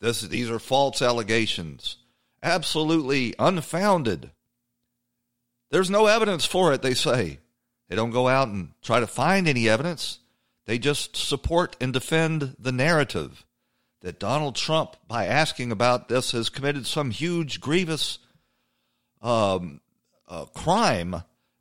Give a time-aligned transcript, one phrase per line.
[0.00, 1.96] This these are false allegations.
[2.42, 4.30] Absolutely unfounded.
[5.70, 7.40] There's no evidence for it, they say.
[7.88, 10.18] They don't go out and try to find any evidence.
[10.66, 13.44] They just support and defend the narrative
[14.00, 18.18] that Donald Trump, by asking about this, has committed some huge, grievous
[19.22, 19.80] um,
[20.28, 21.16] uh, crime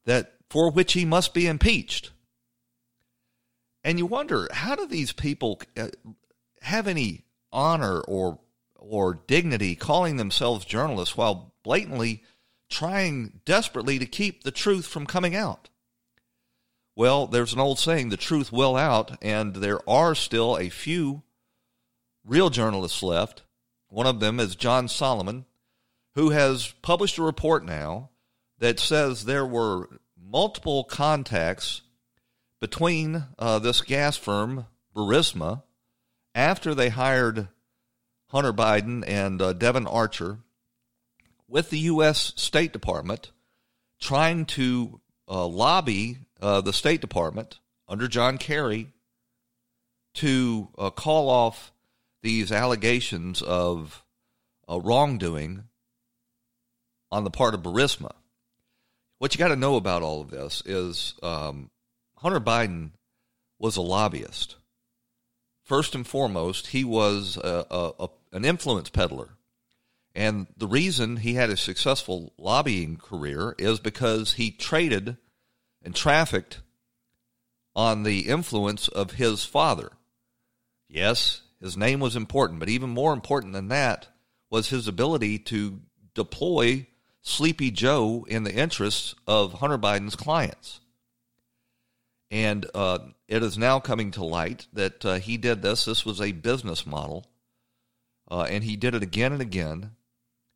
[0.06, 2.12] that for which he must be impeached.
[3.84, 5.90] And you wonder how do these people uh,
[6.62, 8.40] have any honor or
[8.78, 12.24] or dignity calling themselves journalists while blatantly
[12.76, 15.70] trying desperately to keep the truth from coming out.
[16.94, 21.24] Well, there's an old saying, the truth will out, and there are still a few
[22.26, 23.44] real journalists left.
[23.88, 25.46] One of them is John Solomon,
[26.16, 28.10] who has published a report now
[28.60, 29.88] that says there were
[30.22, 31.82] multiple contacts
[32.60, 35.64] between uh, this gas firm, Burisma,
[36.34, 37.48] after they hired
[38.28, 40.40] Hunter Biden and uh, Devon Archer
[41.48, 42.34] with the U.S.
[42.36, 43.32] State Department
[44.00, 48.88] trying to uh, lobby uh, the State Department under John Kerry
[50.16, 51.72] to uh, call off
[52.22, 54.04] these allegations of
[54.70, 55.66] uh, wrongdoing
[57.12, 58.12] on the part of Burisma.
[59.20, 61.70] What you got to know about all of this is um,
[62.18, 62.92] Hunter Biden
[63.60, 64.56] was a lobbyist.
[65.64, 69.30] First and foremost, he was a, a, a, an influence peddler.
[70.16, 75.18] And the reason he had a successful lobbying career is because he traded
[75.84, 76.62] and trafficked
[77.76, 79.92] on the influence of his father.
[80.88, 84.08] Yes, his name was important, but even more important than that
[84.50, 85.82] was his ability to
[86.14, 86.88] deploy
[87.22, 90.80] Sleepy Joe in the interests of Hunter Biden's clients.
[92.32, 95.84] And uh, it is now coming to light that uh, he did this.
[95.84, 97.26] This was a business model.
[98.30, 99.92] Uh, and he did it again and again.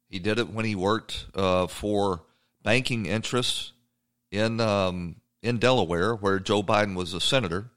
[0.10, 2.24] He did it when he worked uh, for
[2.64, 3.74] banking interests
[4.32, 7.70] in um, in Delaware, where Joe Biden was a senator.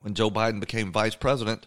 [0.00, 1.66] When Joe Biden became vice president,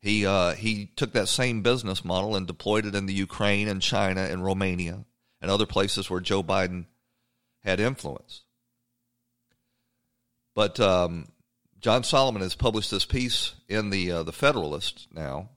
[0.00, 3.82] he uh, he took that same business model and deployed it in the Ukraine and
[3.82, 5.04] China and Romania
[5.40, 6.86] and other places where Joe Biden
[7.60, 8.42] had influence.
[10.54, 11.28] But um,
[11.80, 15.50] John Solomon has published this piece in the uh, the Federalist now,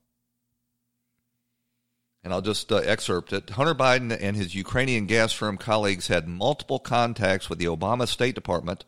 [2.23, 3.51] and I'll just uh, excerpt it.
[3.51, 8.35] Hunter Biden and his Ukrainian gas firm colleagues had multiple contacts with the Obama State
[8.35, 8.85] Department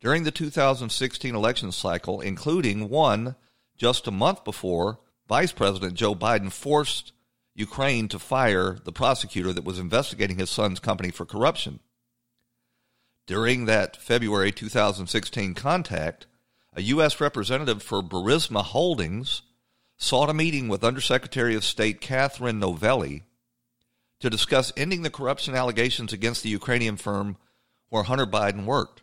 [0.00, 3.34] during the 2016 election cycle, including one
[3.76, 7.12] just a month before Vice President Joe Biden forced
[7.54, 11.80] Ukraine to fire the prosecutor that was investigating his son's company for corruption.
[13.26, 16.26] During that February 2016 contact,
[16.74, 17.20] a U.S.
[17.20, 19.42] representative for Burisma Holdings
[19.98, 23.24] sought a meeting with Undersecretary of State Catherine Novelli
[24.20, 27.36] to discuss ending the corruption allegations against the Ukrainian firm
[27.88, 29.02] where Hunter Biden worked.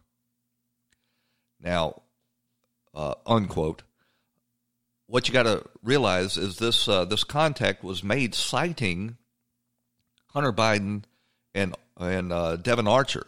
[1.61, 2.01] Now,
[2.93, 3.83] uh, unquote.
[5.07, 9.17] What you got to realize is this uh, this contact was made citing
[10.27, 11.03] Hunter Biden
[11.53, 13.27] and and uh, Devon Archer.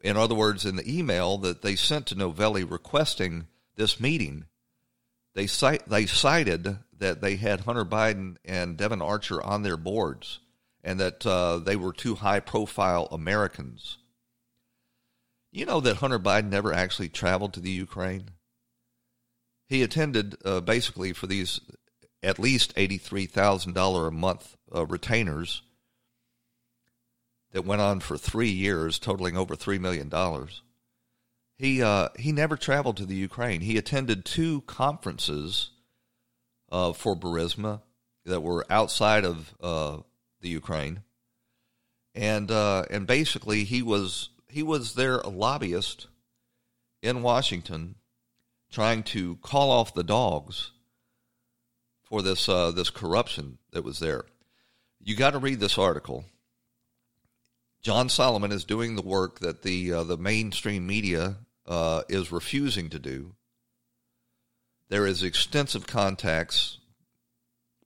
[0.00, 3.46] In other words, in the email that they sent to Novelli requesting
[3.76, 4.46] this meeting,
[5.34, 10.40] they cite, they cited that they had Hunter Biden and Devon Archer on their boards,
[10.82, 13.98] and that uh, they were two high profile Americans.
[15.52, 18.30] You know that Hunter Biden never actually traveled to the Ukraine.
[19.68, 21.60] He attended uh, basically for these
[22.22, 25.62] at least eighty three thousand dollar a month uh, retainers
[27.52, 30.62] that went on for three years, totaling over three million dollars.
[31.60, 33.60] He uh, he never traveled to the Ukraine.
[33.60, 35.72] He attended two conferences
[36.72, 37.82] uh, for Burisma
[38.24, 39.98] that were outside of uh,
[40.40, 41.02] the Ukraine,
[42.14, 46.06] and uh, and basically he was he was their lobbyist
[47.02, 47.96] in Washington,
[48.72, 50.70] trying to call off the dogs
[52.04, 54.24] for this uh, this corruption that was there.
[54.98, 56.24] You got to read this article.
[57.82, 61.36] John Solomon is doing the work that the uh, the mainstream media
[61.66, 63.34] uh, is refusing to do.
[64.88, 66.78] There is extensive contacts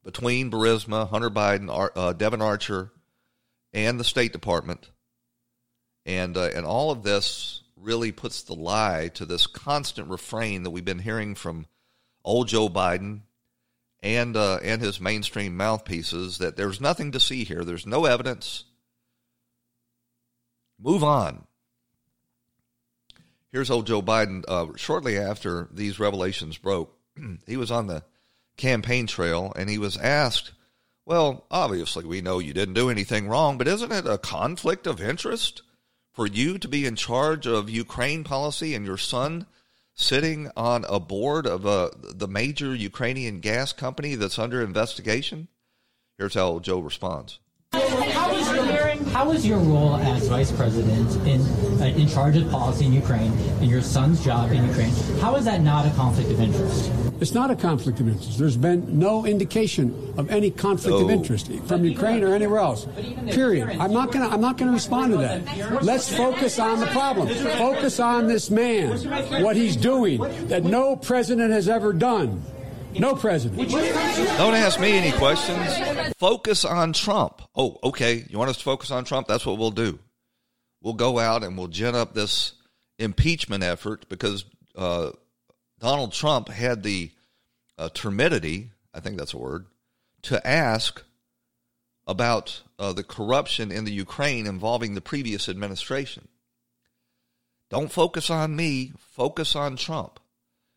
[0.03, 2.93] between Burisma, Hunter Biden, uh, Devon Archer,
[3.73, 4.91] and the State Department,
[6.07, 10.71] and uh, and all of this really puts the lie to this constant refrain that
[10.71, 11.67] we've been hearing from
[12.25, 13.23] old Joe Biden
[14.03, 17.65] and uh, and his mainstream mouthpieces that there's nothing to see here.
[17.65, 18.65] There's no evidence
[20.79, 21.47] Move on.
[23.55, 24.43] Here's old Joe Biden.
[24.49, 26.93] Uh, shortly after these revelations broke,
[27.47, 28.03] he was on the
[28.57, 30.51] campaign trail and he was asked,
[31.07, 35.01] Well, obviously, we know you didn't do anything wrong, but isn't it a conflict of
[35.01, 35.63] interest
[36.13, 39.47] for you to be in charge of Ukraine policy and your son
[39.95, 45.47] sitting on a board of uh, the major Ukrainian gas company that's under investigation?
[46.19, 47.39] Here's how Joe responds.
[49.15, 51.41] How was your, how was your role as vice president in
[51.81, 53.31] uh, in charge of policy in Ukraine
[53.61, 54.93] and your son's job in Ukraine?
[55.21, 56.91] How is that not a conflict of interest?
[57.21, 58.39] It's not a conflict of interest.
[58.41, 62.89] There's been no indication of any conflict of interest from Ukraine or anywhere else.
[63.31, 63.69] Period.
[63.79, 64.35] I'm not going to.
[64.35, 65.85] I'm not going to respond to that.
[65.85, 67.29] Let's focus on the problem.
[67.57, 68.99] Focus on this man,
[69.45, 72.43] what he's doing that no president has ever done.
[72.99, 73.71] No president.
[73.71, 76.15] Don't ask me any questions.
[76.19, 77.43] Focus on Trump.
[77.55, 78.25] Oh, okay.
[78.29, 79.27] You want us to focus on Trump?
[79.27, 79.99] That's what we'll do.
[80.81, 82.53] We'll go out and we'll gin up this
[82.99, 84.45] impeachment effort because
[84.77, 85.11] uh,
[85.81, 87.11] Donald Trump had the
[87.79, 89.67] uh, temerity, I think that's a word,
[90.23, 91.03] to ask
[92.07, 96.29] about uh, the corruption in the Ukraine involving the previous administration.
[97.71, 100.21] Don't focus on me, focus on Trump.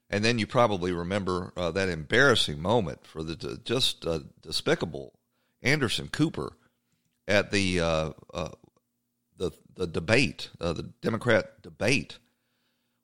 [0.09, 5.13] And then you probably remember uh, that embarrassing moment for the just uh, despicable
[5.61, 6.53] Anderson Cooper
[7.27, 8.49] at the uh, uh
[9.37, 12.19] the the debate, uh, the Democrat debate,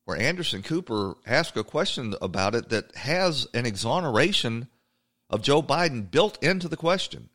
[0.06, 4.68] where Anderson Cooper asked a question about it that has an exoneration
[5.30, 7.30] of Joe Biden built into the question.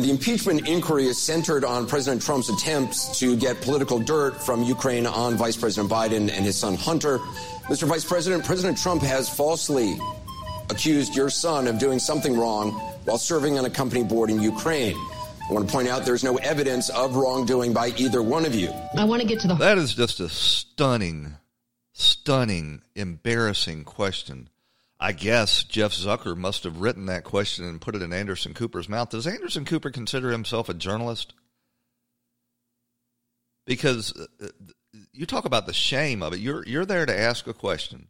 [0.00, 5.06] The impeachment inquiry is centered on President Trump's attempts to get political dirt from Ukraine
[5.06, 7.18] on Vice President Biden and his son Hunter.
[7.66, 7.82] Mr.
[7.88, 9.98] Vice President, President Trump has falsely
[10.70, 12.70] accused your son of doing something wrong
[13.06, 14.96] while serving on a company board in Ukraine.
[15.48, 18.70] I want to point out there's no evidence of wrongdoing by either one of you.
[18.96, 19.54] I want to get to the.
[19.54, 21.34] That is just a stunning,
[21.92, 24.48] stunning, embarrassing question.
[25.00, 28.88] I guess Jeff Zucker must have written that question and put it in Anderson Cooper's
[28.88, 29.10] mouth.
[29.10, 31.34] Does Anderson Cooper consider himself a journalist?
[33.64, 34.12] Because
[34.42, 34.48] uh,
[35.12, 36.40] you talk about the shame of it.
[36.40, 38.08] You're you're there to ask a question.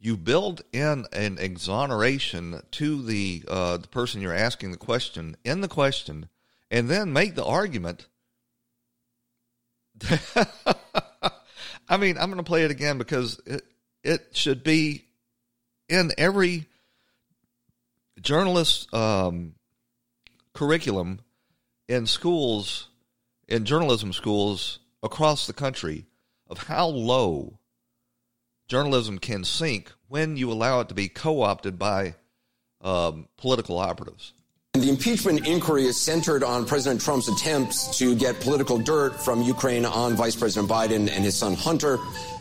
[0.00, 5.60] You build in an exoneration to the uh, the person you're asking the question in
[5.60, 6.28] the question,
[6.70, 8.08] and then make the argument.
[11.88, 13.62] I mean, I'm going to play it again because it,
[14.02, 15.04] it should be
[15.92, 16.64] in every
[18.18, 19.54] journalist um,
[20.54, 21.20] curriculum
[21.86, 22.88] in schools,
[23.46, 26.06] in journalism schools across the country,
[26.48, 27.58] of how low
[28.68, 32.14] journalism can sink when you allow it to be co opted by
[32.80, 34.32] um, political operatives.
[34.72, 39.84] The impeachment inquiry is centered on President Trump's attempts to get political dirt from Ukraine
[39.84, 41.98] on Vice President Biden and his son Hunter.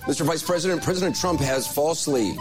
[0.07, 0.21] Mr.
[0.21, 2.33] Vice President, President Trump has falsely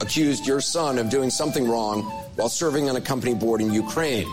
[0.00, 2.02] accused your son of doing something wrong
[2.36, 4.26] while serving on a company board in Ukraine.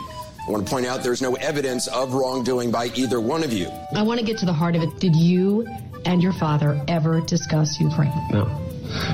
[0.48, 3.70] I want to point out there's no evidence of wrongdoing by either one of you.
[3.96, 5.00] I want to get to the heart of it.
[5.00, 5.68] Did you
[6.06, 8.12] and your father ever discuss Ukraine?
[8.32, 8.50] No.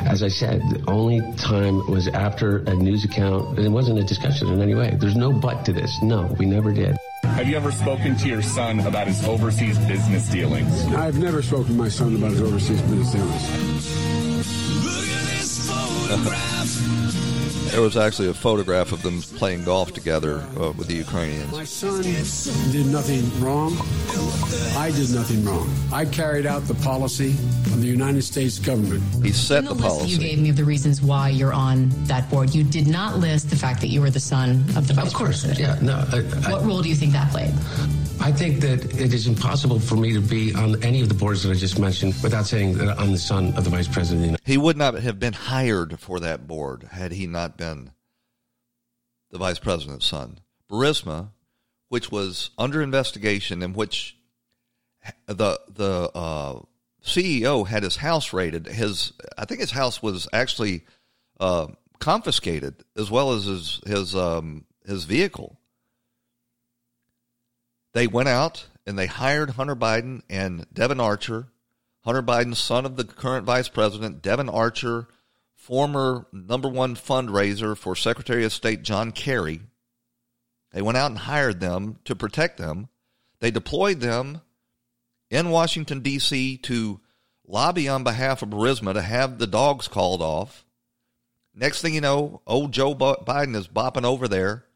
[0.08, 4.04] As I said, the only time was after a news account, and it wasn't a
[4.04, 4.98] discussion in any way.
[5.00, 6.02] There's no but to this.
[6.02, 6.98] No, we never did.
[7.24, 10.86] Have you ever spoken to your son about his overseas business dealings?
[10.96, 14.17] I've never spoken to my son about his overseas business dealings.
[17.78, 21.52] There was actually a photograph of them playing golf together uh, with the Ukrainians.
[21.52, 22.02] My son
[22.72, 23.78] did nothing wrong.
[24.76, 25.72] I did nothing wrong.
[25.94, 27.34] I carried out the policy
[27.72, 29.04] of the United States government.
[29.24, 30.06] He set the, the policy.
[30.06, 33.20] that you gave me of the reasons why you're on that board, you did not
[33.20, 35.80] list the fact that you were the son of the vice Of course, president.
[35.84, 35.86] yeah.
[35.86, 37.54] No, I, What role do you think that played?
[38.20, 41.44] I think that it is impossible for me to be on any of the boards
[41.44, 44.40] that I just mentioned without saying that I'm the son of the vice president.
[44.44, 47.92] He would not have been hired for that board had he not been
[49.32, 50.40] the vice president's son.
[50.70, 51.30] Burisma,
[51.90, 54.18] which was under investigation, in which
[55.28, 56.60] the the uh,
[57.04, 58.68] CEO had his house raided.
[58.68, 60.86] His I think his house was actually
[61.40, 61.68] uh,
[62.00, 65.57] confiscated as well as his his um, his vehicle.
[67.94, 71.48] They went out and they hired Hunter Biden and Devon Archer,
[72.02, 75.08] Hunter Biden's son of the current vice president, Devon Archer,
[75.56, 79.62] former number one fundraiser for Secretary of State John Kerry.
[80.72, 82.90] They went out and hired them to protect them.
[83.40, 84.42] They deployed them
[85.30, 86.58] in Washington, D.C.
[86.58, 87.00] to
[87.46, 90.66] lobby on behalf of Burisma to have the dogs called off.
[91.54, 94.67] Next thing you know, old Joe Biden is bopping over there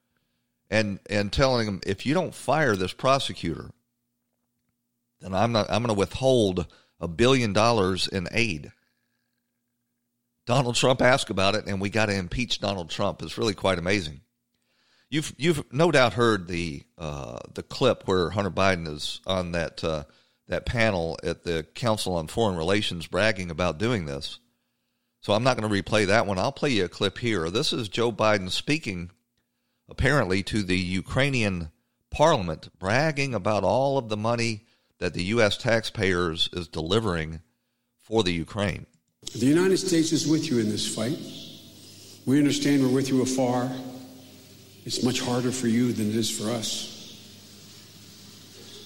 [0.71, 3.69] and, and telling him, if you don't fire this prosecutor,
[5.19, 6.65] then I'm not I'm going to withhold
[6.99, 8.71] a billion dollars in aid.
[10.47, 13.21] Donald Trump asked about it, and we got to impeach Donald Trump.
[13.21, 14.21] It's really quite amazing.
[15.09, 19.83] You've you've no doubt heard the uh, the clip where Hunter Biden is on that
[19.83, 20.05] uh,
[20.47, 24.39] that panel at the Council on Foreign Relations bragging about doing this.
[25.19, 26.39] So I'm not going to replay that one.
[26.39, 27.51] I'll play you a clip here.
[27.51, 29.11] This is Joe Biden speaking,
[29.91, 31.69] apparently to the Ukrainian
[32.09, 34.65] Parliament, bragging about all of the money
[34.99, 35.57] that the U.S.
[35.57, 37.41] taxpayers is delivering
[38.01, 38.85] for the Ukraine.
[39.37, 41.19] The United States is with you in this fight.
[42.25, 43.69] We understand we're with you afar.
[44.85, 46.90] It's much harder for you than it is for us.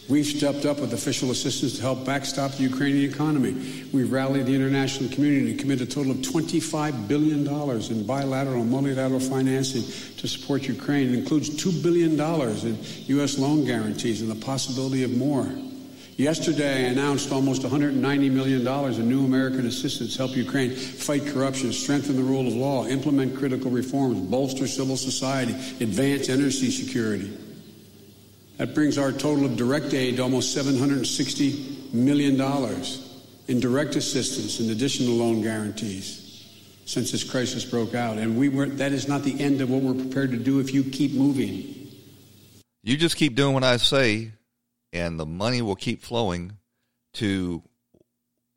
[0.08, 3.54] We've stepped up with official assistance to help backstop the Ukrainian economy.
[3.92, 8.70] We've rallied the international community to commit a total of $25 billion in bilateral and
[8.70, 9.82] multilateral financing
[10.18, 11.10] to support Ukraine.
[11.10, 12.78] It includes $2 billion in
[13.18, 13.40] U.S.
[13.40, 15.50] loan guarantees and the possibility of more.
[16.18, 21.74] Yesterday, I announced almost $190 million in new American assistance to help Ukraine fight corruption,
[21.74, 27.36] strengthen the rule of law, implement critical reforms, bolster civil society, advance energy security.
[28.58, 32.40] That brings our total of direct aid to almost $760 million
[33.48, 36.22] in direct assistance in addition to loan guarantees
[36.86, 38.18] since this crisis broke out.
[38.18, 40.74] And we were, that is not the end of what we're prepared to do if
[40.74, 41.92] you keep moving.
[42.84, 44.32] You just keep doing what I say,
[44.94, 46.58] and the money will keep flowing
[47.16, 47.64] to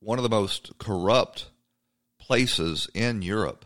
[0.01, 1.51] one of the most corrupt
[2.21, 3.65] places in Europe.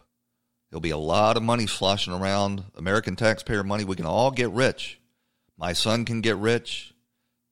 [0.71, 3.85] There'll be a lot of money sloshing around, American taxpayer money.
[3.85, 4.99] We can all get rich.
[5.63, 6.93] My son can get rich.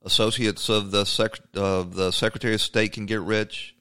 [0.02, 3.76] Associates of the sec- of the Secretary of State can get rich.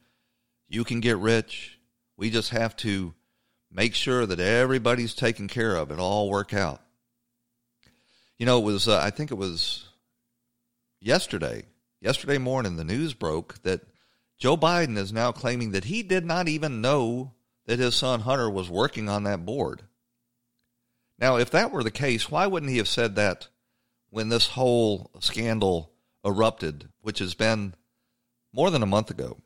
[0.68, 1.80] You can get rich.
[2.16, 3.16] We just have to
[3.72, 5.90] make sure that everybody's taken care of.
[5.90, 6.80] It all work out.
[8.38, 9.88] You know, it was uh, I think it was
[11.02, 11.64] yesterday,
[12.00, 13.82] yesterday morning, the news broke that
[14.38, 17.34] Joe Biden is now claiming that he did not even know
[17.66, 19.82] that his son Hunter was working on that board.
[21.18, 23.48] Now, if that were the case, why wouldn't he have said that
[24.10, 25.92] when this whole scandal
[26.26, 27.74] erupted, which has been
[28.52, 29.38] more than a month ago?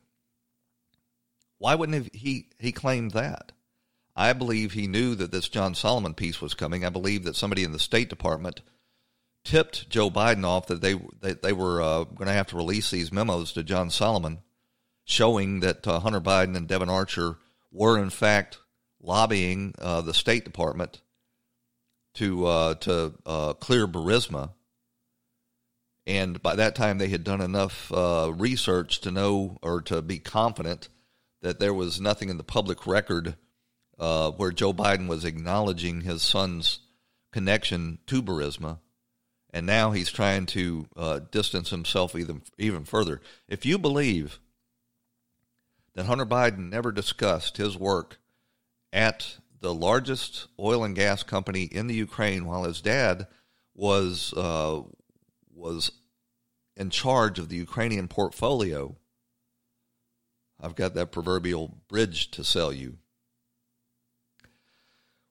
[1.58, 3.52] Why wouldn't he he claimed that?
[4.16, 6.84] I believe he knew that this John Solomon piece was coming.
[6.84, 8.60] I believe that somebody in the State Department
[9.42, 12.90] tipped Joe Biden off that they they, they were uh, going to have to release
[12.90, 14.38] these memos to John Solomon,
[15.04, 17.38] showing that uh, Hunter Biden and Devon Archer
[17.72, 18.58] were in fact
[19.00, 21.00] lobbying uh, the State Department
[22.14, 24.50] to uh, to uh, clear Burisma.
[26.06, 30.18] And by that time, they had done enough uh, research to know or to be
[30.18, 30.88] confident
[31.40, 33.36] that there was nothing in the public record
[33.98, 36.80] uh, where Joe Biden was acknowledging his son's
[37.32, 38.78] connection to Burisma.
[39.52, 43.20] And now he's trying to uh, distance himself even, even further.
[43.48, 44.40] If you believe
[45.94, 48.18] that Hunter Biden never discussed his work
[48.92, 53.26] at the largest oil and gas company in the Ukraine while his dad
[53.74, 54.82] was uh,
[55.54, 55.90] was
[56.76, 58.96] in charge of the Ukrainian portfolio.
[60.60, 62.98] I've got that proverbial bridge to sell you.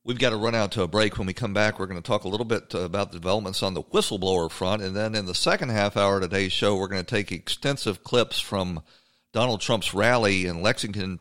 [0.06, 1.18] We've got to run out to a break.
[1.18, 3.74] When we come back, we're going to talk a little bit about the developments on
[3.74, 4.82] the whistleblower front.
[4.82, 8.04] And then in the second half hour of today's show, we're going to take extensive
[8.04, 8.84] clips from
[9.32, 11.20] Donald Trump's rally in Lexington,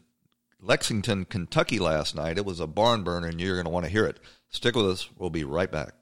[0.64, 2.38] Lexington, Kentucky last night.
[2.38, 4.21] It was a barn burner, and you're going to want to hear it.
[4.49, 5.09] Stick with us.
[5.19, 5.95] We'll be right back.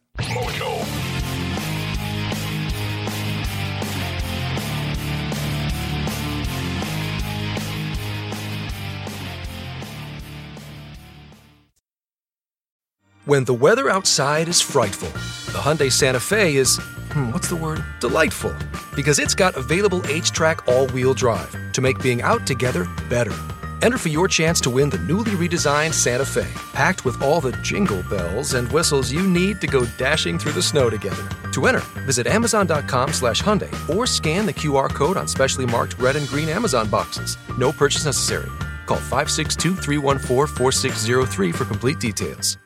[13.24, 15.08] When the weather outside is frightful,
[15.52, 16.76] the Hyundai Santa Fe is,
[17.12, 17.82] hmm, what's the word?
[18.00, 18.54] Delightful.
[18.94, 23.36] Because it's got available HTRAC all wheel drive to make being out together better.
[23.82, 27.52] Enter for your chance to win the newly redesigned Santa Fe, packed with all the
[27.62, 31.26] jingle bells and whistles you need to go dashing through the snow together.
[31.52, 36.16] To enter, visit Amazon.com slash Hyundai or scan the QR code on specially marked red
[36.16, 37.38] and green Amazon boxes.
[37.56, 38.50] No purchase necessary.
[38.86, 42.58] Call 562 314 4603 for complete details.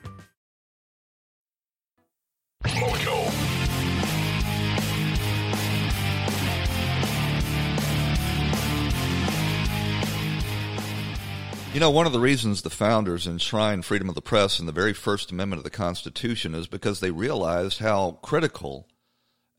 [11.74, 14.70] You know, one of the reasons the founders enshrined freedom of the press in the
[14.70, 18.86] very First Amendment of the Constitution is because they realized how critical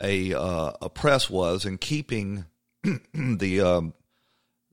[0.01, 2.45] a uh, a press was in keeping
[3.13, 3.93] the um,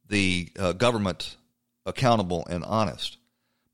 [0.08, 1.36] the uh, government
[1.84, 3.18] accountable and honest.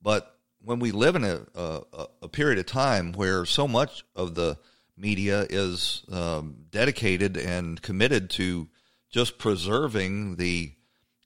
[0.00, 4.34] But when we live in a, a, a period of time where so much of
[4.34, 4.56] the
[4.96, 8.66] media is um, dedicated and committed to
[9.10, 10.72] just preserving the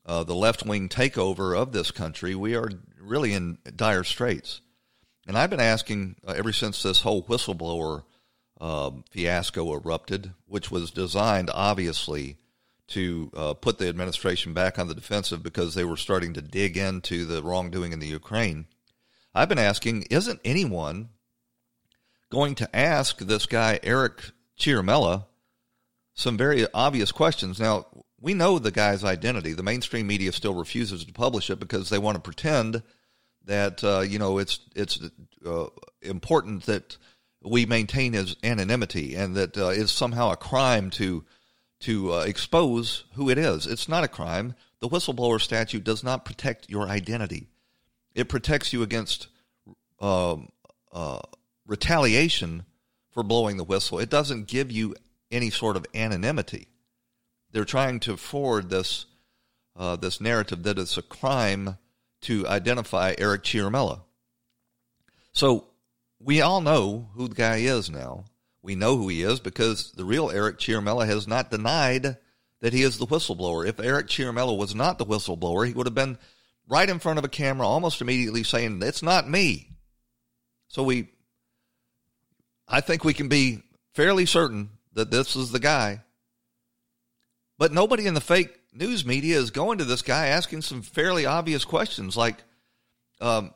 [0.04, 4.60] uh, the left wing takeover of this country, we are really in dire straits.
[5.26, 8.02] And I've been asking uh, ever since this whole whistleblower
[8.60, 12.38] uh, fiasco erupted, which was designed obviously
[12.88, 16.76] to uh, put the administration back on the defensive because they were starting to dig
[16.76, 18.66] into the wrongdoing in the Ukraine.
[19.34, 21.08] I've been asking, isn't anyone
[22.30, 25.26] going to ask this guy, Eric Ciaramella,
[26.14, 27.58] some very obvious questions?
[27.58, 27.86] Now,
[28.22, 29.52] we know the guy's identity.
[29.52, 32.82] The mainstream media still refuses to publish it because they want to pretend
[33.44, 35.00] that uh, you know it's it's
[35.44, 35.66] uh,
[36.00, 36.96] important that
[37.42, 41.24] we maintain his anonymity and that uh, it's somehow a crime to
[41.80, 43.66] to uh, expose who it is.
[43.66, 44.54] It's not a crime.
[44.78, 47.48] The whistleblower statute does not protect your identity.
[48.14, 49.26] It protects you against
[50.00, 50.50] um,
[50.92, 51.20] uh,
[51.66, 52.64] retaliation
[53.10, 53.98] for blowing the whistle.
[53.98, 54.94] It doesn't give you
[55.32, 56.68] any sort of anonymity
[57.52, 59.06] they're trying to forward this
[59.76, 61.78] uh, this narrative that it's a crime
[62.22, 64.02] to identify Eric Ciaramella.
[65.32, 65.68] So
[66.20, 68.24] we all know who the guy is now.
[68.62, 72.16] We know who he is because the real Eric Ciaramella has not denied
[72.60, 73.66] that he is the whistleblower.
[73.66, 76.18] If Eric Ciaramella was not the whistleblower, he would have been
[76.68, 79.70] right in front of a camera almost immediately saying, It's not me.
[80.68, 81.08] So we,
[82.68, 83.62] I think we can be
[83.94, 86.02] fairly certain that this is the guy
[87.58, 91.26] but nobody in the fake news media is going to this guy asking some fairly
[91.26, 92.42] obvious questions like,
[93.20, 93.52] um,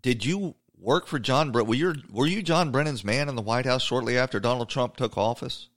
[0.00, 1.52] "Did you work for John?
[1.52, 4.96] Were you were you John Brennan's man in the White House shortly after Donald Trump
[4.96, 5.68] took office?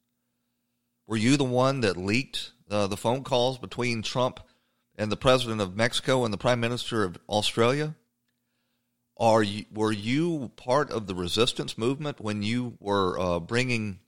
[1.07, 4.39] Were you the one that leaked uh, the phone calls between Trump
[4.95, 7.95] and the president of Mexico and the prime minister of Australia?
[9.17, 13.99] Are you were you part of the resistance movement when you were uh, bringing?"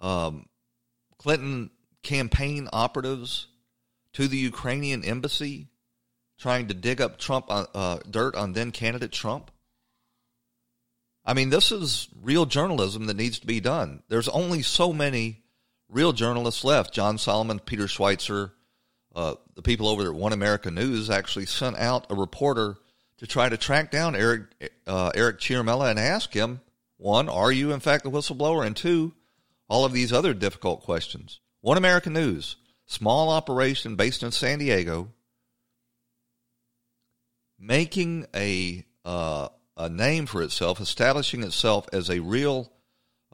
[0.00, 0.46] Um,
[1.18, 1.70] Clinton
[2.02, 3.48] campaign operatives
[4.12, 5.68] to the Ukrainian embassy
[6.38, 9.50] trying to dig up Trump uh, uh, dirt on then candidate Trump?
[11.24, 14.02] I mean, this is real journalism that needs to be done.
[14.08, 15.42] There's only so many
[15.88, 16.94] real journalists left.
[16.94, 18.52] John Solomon, Peter Schweizer,
[19.14, 22.76] uh, the people over at One America News actually sent out a reporter
[23.18, 24.42] to try to track down Eric
[24.86, 26.60] uh, Eric Ciaramella and ask him,
[26.98, 28.64] one, are you in fact the whistleblower?
[28.66, 29.14] And two,
[29.68, 31.40] all of these other difficult questions.
[31.60, 35.12] One American News, small operation based in San Diego,
[37.58, 42.72] making a uh, a name for itself, establishing itself as a real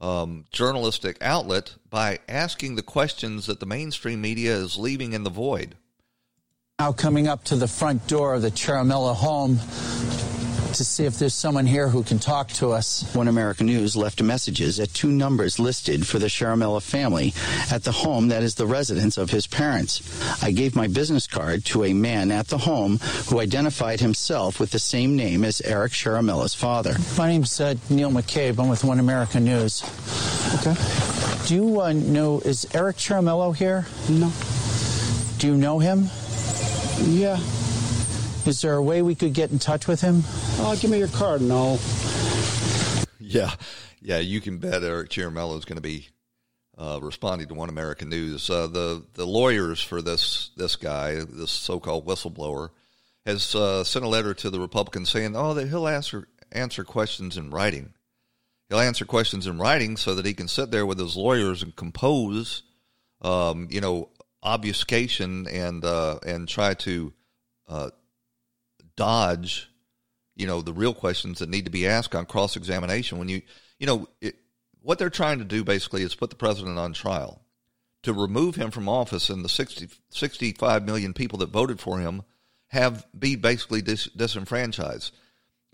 [0.01, 5.31] um, journalistic outlet by asking the questions that the mainstream media is leaving in the
[5.31, 5.77] void.
[6.81, 9.61] Now coming up to the front door of the Ciaramella home
[10.75, 13.03] to see if there's someone here who can talk to us.
[13.15, 17.33] One American News left messages at two numbers listed for the Ciaramella family
[17.71, 20.03] at the home that is the residence of his parents.
[20.43, 24.71] I gave my business card to a man at the home who identified himself with
[24.71, 26.97] the same name as Eric Ciaramella's father.
[27.19, 28.59] My name's uh, Neil McCabe.
[28.59, 29.83] I'm with One American News.
[30.55, 30.75] Okay.
[31.47, 33.87] Do you uh, know, is Eric Ciaramello here?
[34.09, 34.33] No.
[35.39, 36.09] Do you know him?
[37.01, 37.41] Yeah.
[38.47, 40.23] Is there a way we could get in touch with him?
[40.59, 41.43] Oh, give me your card.
[41.43, 41.79] No.
[43.25, 43.55] Yeah,
[44.03, 46.09] yeah, you can bet Eric Ciaramello is going to be
[46.77, 48.51] uh, responding to One American News.
[48.51, 52.71] Uh, the the lawyers for this this guy, this so called whistleblower,
[53.25, 57.37] has uh, sent a letter to the Republicans saying, "Oh, that he'll answer answer questions
[57.37, 57.95] in writing.
[58.69, 61.75] He'll answer questions in writing so that he can sit there with his lawyers and
[61.75, 62.65] compose,
[63.23, 64.11] um, you know,
[64.43, 67.13] obfuscation and uh, and try to."
[68.97, 69.69] Dodge,
[70.37, 73.19] you know, the real questions that need to be asked on cross examination.
[73.19, 73.43] When you,
[73.79, 74.37] you know, it,
[74.81, 77.43] what they're trying to do basically is put the president on trial
[78.03, 82.23] to remove him from office, and the 60, 65 million people that voted for him
[82.69, 85.15] have be basically dis, disenfranchised.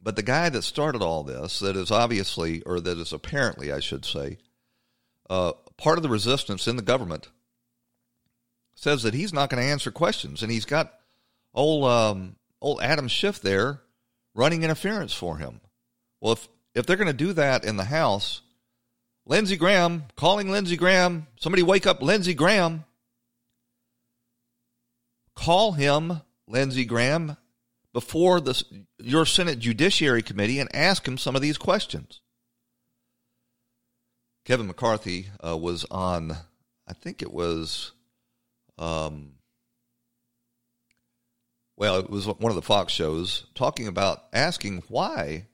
[0.00, 3.80] But the guy that started all this, that is obviously, or that is apparently, I
[3.80, 4.38] should say,
[5.30, 7.28] uh, part of the resistance in the government,
[8.74, 10.94] says that he's not going to answer questions, and he's got
[11.52, 13.80] old um, old Adam Schiff there
[14.34, 15.60] running interference for him.
[16.20, 18.42] Well, if if they're going to do that in the House,
[19.26, 22.84] Lindsey Graham calling Lindsey Graham, somebody wake up Lindsey Graham.
[25.34, 27.36] Call him Lindsey Graham
[27.92, 28.60] before the
[28.98, 32.20] your Senate Judiciary Committee and ask him some of these questions.
[34.44, 36.32] Kevin McCarthy uh, was on,
[36.86, 37.92] I think it was
[38.78, 39.32] um,
[41.78, 45.46] well, it was one of the Fox shows talking about asking why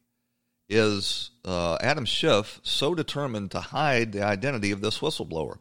[0.70, 5.58] is uh, Adam Schiff so determined to hide the identity of this whistleblower?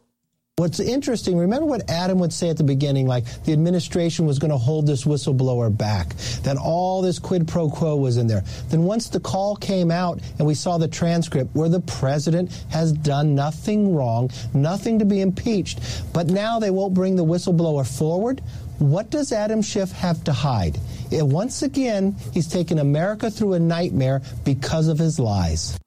[0.56, 4.52] What's interesting, remember what Adam would say at the beginning, like the administration was going
[4.52, 8.44] to hold this whistleblower back, that all this quid pro quo was in there.
[8.68, 12.92] Then once the call came out and we saw the transcript where the president has
[12.92, 15.80] done nothing wrong, nothing to be impeached,
[16.12, 18.40] but now they won't bring the whistleblower forward,
[18.78, 20.78] what does Adam Schiff have to hide?
[21.12, 25.78] And once again, he's taken America through a nightmare because of his lies.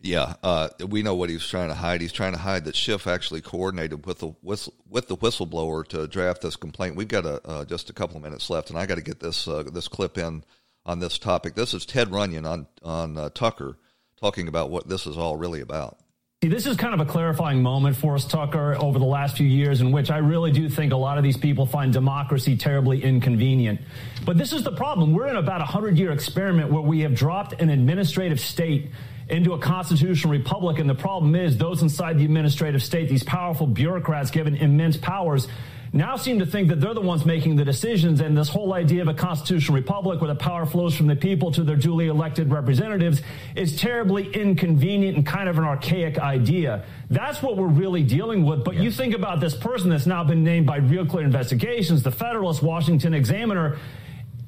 [0.00, 2.00] Yeah, uh, we know what he's trying to hide.
[2.00, 6.06] He's trying to hide that Schiff actually coordinated with the whistle, with the whistleblower to
[6.06, 6.96] draft this complaint.
[6.96, 9.20] We've got a, uh, just a couple of minutes left, and I got to get
[9.20, 10.44] this uh, this clip in
[10.84, 11.54] on this topic.
[11.54, 13.78] This is Ted Runyon on on uh, Tucker
[14.20, 15.98] talking about what this is all really about.
[16.42, 19.46] See, this is kind of a clarifying moment for us, Tucker, over the last few
[19.46, 23.02] years in which I really do think a lot of these people find democracy terribly
[23.02, 23.80] inconvenient.
[24.26, 25.14] But this is the problem.
[25.14, 28.90] We're in about a 100 year experiment where we have dropped an administrative state
[29.30, 30.78] into a constitutional republic.
[30.78, 35.48] And the problem is those inside the administrative state, these powerful bureaucrats given immense powers,
[35.92, 38.20] now seem to think that they're the ones making the decisions.
[38.20, 41.52] And this whole idea of a constitutional republic where the power flows from the people
[41.52, 43.22] to their duly elected representatives
[43.54, 46.84] is terribly inconvenient and kind of an archaic idea.
[47.10, 48.64] That's what we're really dealing with.
[48.64, 52.12] But you think about this person that's now been named by Real Clear Investigations, the
[52.12, 53.78] Federalist, Washington Examiner.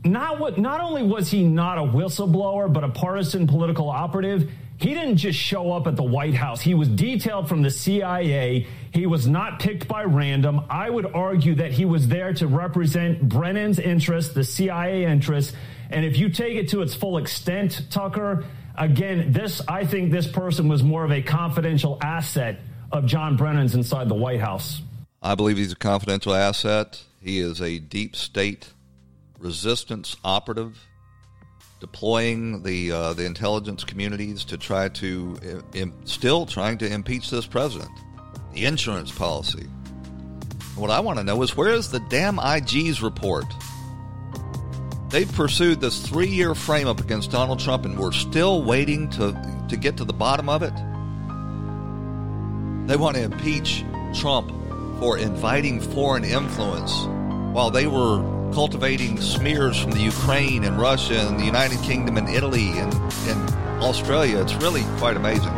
[0.05, 4.95] Not, what, not only was he not a whistleblower, but a partisan political operative, he
[4.95, 6.61] didn't just show up at the White House.
[6.61, 8.67] He was detailed from the CIA.
[8.93, 10.63] He was not picked by random.
[10.71, 15.53] I would argue that he was there to represent Brennan's interests, the CIA interests.
[15.91, 18.45] And if you take it to its full extent, Tucker,
[18.77, 22.61] again, this, I think this person was more of a confidential asset
[22.93, 24.81] of John Brennan's inside the White House.
[25.21, 27.03] I believe he's a confidential asset.
[27.21, 28.73] He is a deep state
[29.41, 30.88] resistance operative
[31.81, 37.31] deploying the uh, the intelligence communities to try to uh, Im- still trying to impeach
[37.31, 37.91] this president.
[38.53, 39.67] The insurance policy.
[40.75, 43.47] What I want to know is where is the damn IG's report?
[45.11, 49.67] They've pursued this three year frame up against Donald Trump, and we're still waiting to
[49.69, 50.75] to get to the bottom of it.
[52.89, 54.51] They want to impeach Trump
[54.99, 56.93] for inviting foreign influence
[57.53, 62.29] while they were cultivating smears from the Ukraine and Russia and the United Kingdom and
[62.29, 62.93] Italy and,
[63.27, 63.51] and
[63.83, 64.41] Australia.
[64.41, 65.53] It's really quite amazing.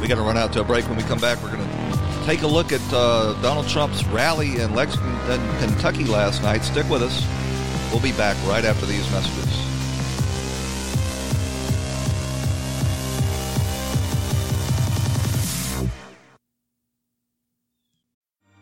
[0.00, 0.88] We got to run out to a break.
[0.88, 4.60] When we come back, we're going to take a look at uh, Donald Trump's rally
[4.60, 6.62] in Lexington, Kentucky last night.
[6.62, 7.26] Stick with us.
[7.90, 9.75] We'll be back right after these messages.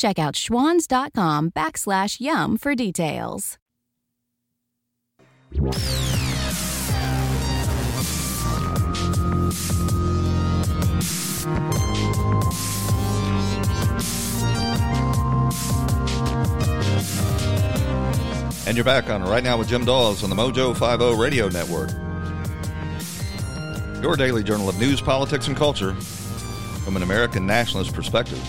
[0.00, 3.58] Check out schwans.com backslash yum for details.
[18.66, 21.90] And you're back on Right Now with Jim Daws on the Mojo 50 Radio Network.
[24.02, 28.40] Your daily journal of news, politics, and culture from an American nationalist perspective.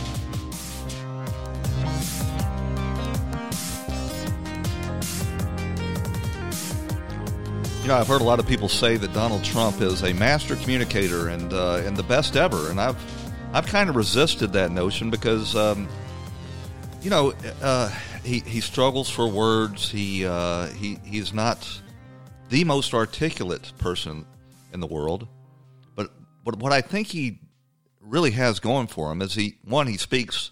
[7.81, 10.55] You know, I've heard a lot of people say that Donald Trump is a master
[10.55, 12.95] communicator and uh, and the best ever, and I've
[13.53, 15.89] I've kind of resisted that notion because, um,
[17.01, 17.89] you know, uh,
[18.23, 19.89] he he struggles for words.
[19.89, 21.81] He uh, he he's not
[22.49, 24.27] the most articulate person
[24.71, 25.27] in the world,
[25.95, 26.11] but
[26.45, 27.39] but what I think he
[27.99, 30.51] really has going for him is he one he speaks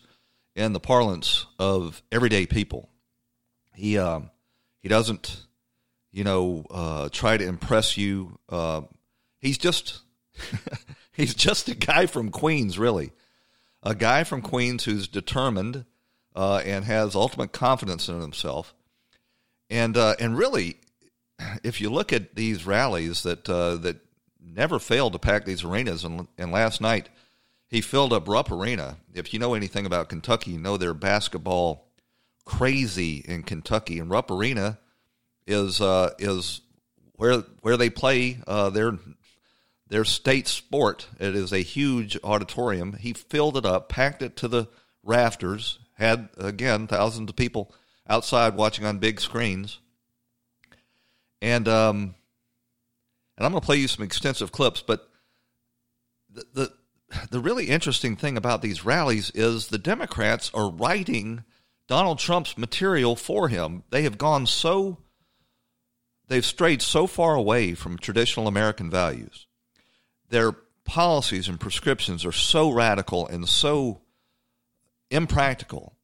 [0.55, 2.89] in the parlance of everyday people.
[3.75, 4.31] He um,
[4.79, 5.45] he doesn't
[6.12, 8.39] you know, uh, try to impress you.
[8.48, 8.82] Uh,
[9.39, 10.02] he's just
[11.13, 13.12] he's just a guy from Queens, really,
[13.84, 15.86] a guy from Queens who's determined
[16.36, 18.74] uh, and has ultimate confidence in himself.
[19.69, 20.78] And uh, and really,
[21.63, 23.98] if you look at these rallies that uh, that
[24.41, 27.10] never fail to pack these arenas, and, and last night
[27.67, 28.98] he filled up Rupp Arena.
[29.13, 31.86] If you know anything about Kentucky, you know they're basketball
[32.45, 34.80] crazy in Kentucky, and Rupp Arena
[35.49, 36.62] is uh, is
[37.13, 38.97] where where they play uh, their
[39.89, 41.07] their state sport.
[41.19, 42.93] It is a huge auditorium.
[42.93, 44.67] He filled it up, packed it to the
[45.03, 45.79] rafters.
[45.93, 47.73] Had again thousands of people
[48.07, 49.79] outside watching on big screens.
[51.41, 52.15] And um,
[53.38, 55.09] and I'm going to play you some extensive clips, but
[56.29, 56.73] the, the
[57.31, 61.43] the really interesting thing about these rallies is the Democrats are writing
[61.88, 63.83] Donald Trump's material for him.
[63.89, 64.99] They have gone so
[66.29, 69.47] they've strayed so far away from traditional American values.
[70.29, 70.53] Their
[70.85, 74.01] policies and prescriptions are so radical and so
[75.11, 75.95] impractical.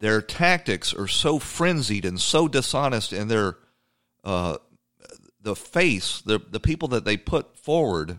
[0.00, 3.56] Their tactics are so frenzied and so dishonest and their
[4.24, 4.56] uh,
[5.40, 8.18] the face, the the people that they put forward.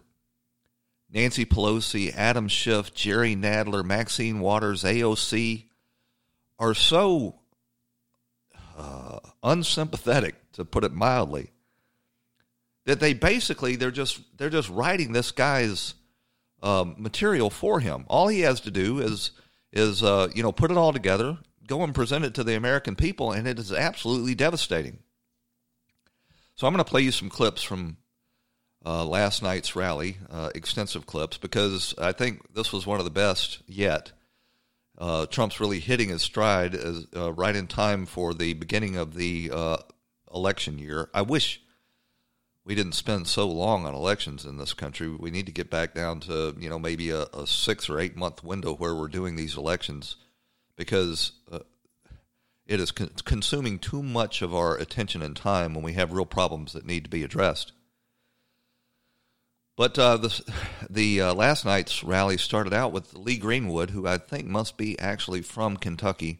[1.11, 5.65] Nancy Pelosi, Adam Schiff, Jerry Nadler, Maxine Waters, AOC,
[6.59, 7.39] are so
[8.75, 11.51] uh, unsympathetic to put it mildly,
[12.85, 15.95] that they basically they're just they're just writing this guy's
[16.61, 18.05] um, material for him.
[18.07, 19.31] All he has to do is
[19.71, 22.95] is uh, you know put it all together, go and present it to the American
[22.95, 24.99] people, and it is absolutely devastating.
[26.55, 27.97] So I'm going to play you some clips from
[28.85, 33.11] uh, last night's rally, uh, extensive clips, because I think this was one of the
[33.11, 34.11] best yet.
[34.97, 39.13] Uh, Trump's really hitting his stride as, uh, right in time for the beginning of
[39.13, 39.77] the uh,
[40.33, 41.09] election year.
[41.13, 41.61] I wish
[42.63, 45.09] we didn't spend so long on elections in this country.
[45.09, 48.15] We need to get back down to you know maybe a, a six or eight
[48.15, 50.15] month window where we're doing these elections
[50.75, 51.59] because uh,
[52.65, 56.25] it is con- consuming too much of our attention and time when we have real
[56.25, 57.71] problems that need to be addressed.
[59.75, 60.53] But uh, the,
[60.89, 64.97] the uh, last night's rally started out with Lee Greenwood, who I think must be
[64.99, 66.39] actually from Kentucky.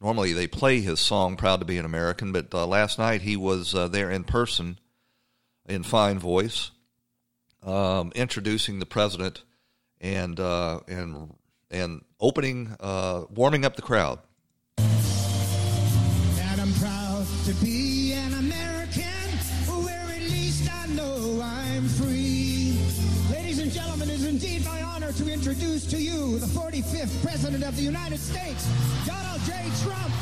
[0.00, 3.36] Normally they play his song "Proud to Be an American," but uh, last night he
[3.36, 4.80] was uh, there in person,
[5.66, 6.72] in fine voice,
[7.62, 9.44] um, introducing the president
[10.00, 11.34] and uh, and
[11.70, 14.18] and opening, uh, warming up the crowd.
[27.52, 28.66] President of the United States,
[29.04, 29.52] Donald J.
[29.84, 30.14] Trump.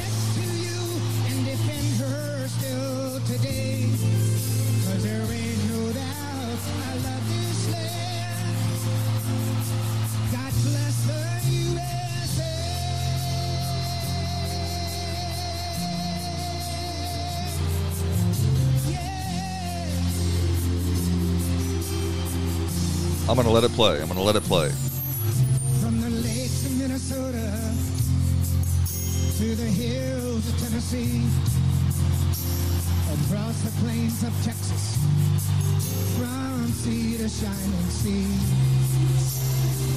[0.00, 0.80] Next to you
[1.28, 3.84] and defend her still today.
[4.86, 7.17] Cause there ain't no doubt I love
[23.28, 24.00] I'm going to let it play.
[24.00, 24.70] I'm going to let it play.
[25.82, 27.74] From the lakes of Minnesota
[29.36, 31.20] to the hills of Tennessee,
[33.12, 34.96] across the plains of Texas,
[36.16, 38.24] from sea to shining sea,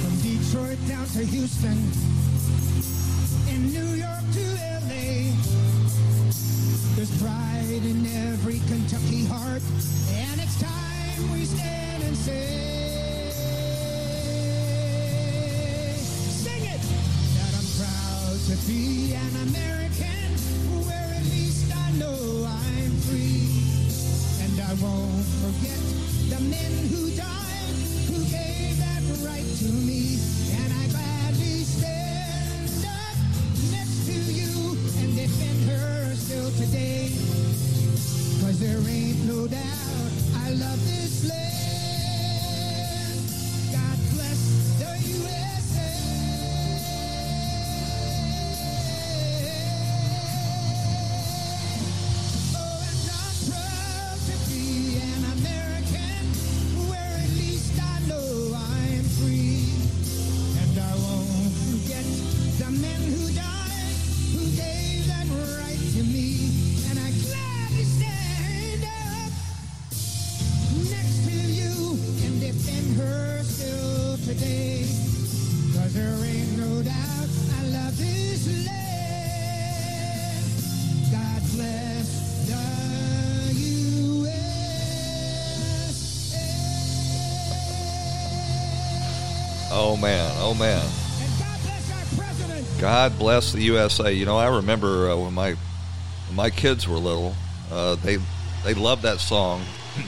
[0.02, 1.78] from Detroit down to Houston,
[3.48, 4.44] in New York to
[4.84, 5.32] LA.
[6.96, 9.62] There's pride in every Kentucky heart,
[10.20, 12.91] and it's time we stand and say.
[18.48, 20.34] To be an American,
[20.84, 23.46] where at least I know I'm free.
[24.42, 25.78] And I won't forget
[26.28, 27.76] the men who died,
[28.10, 30.31] who gave that right to me.
[90.52, 90.86] Oh man.
[92.80, 94.12] God bless the USA.
[94.12, 97.34] You know, I remember uh, when my when my kids were little,
[97.70, 98.18] uh, they
[98.64, 99.64] they loved that song.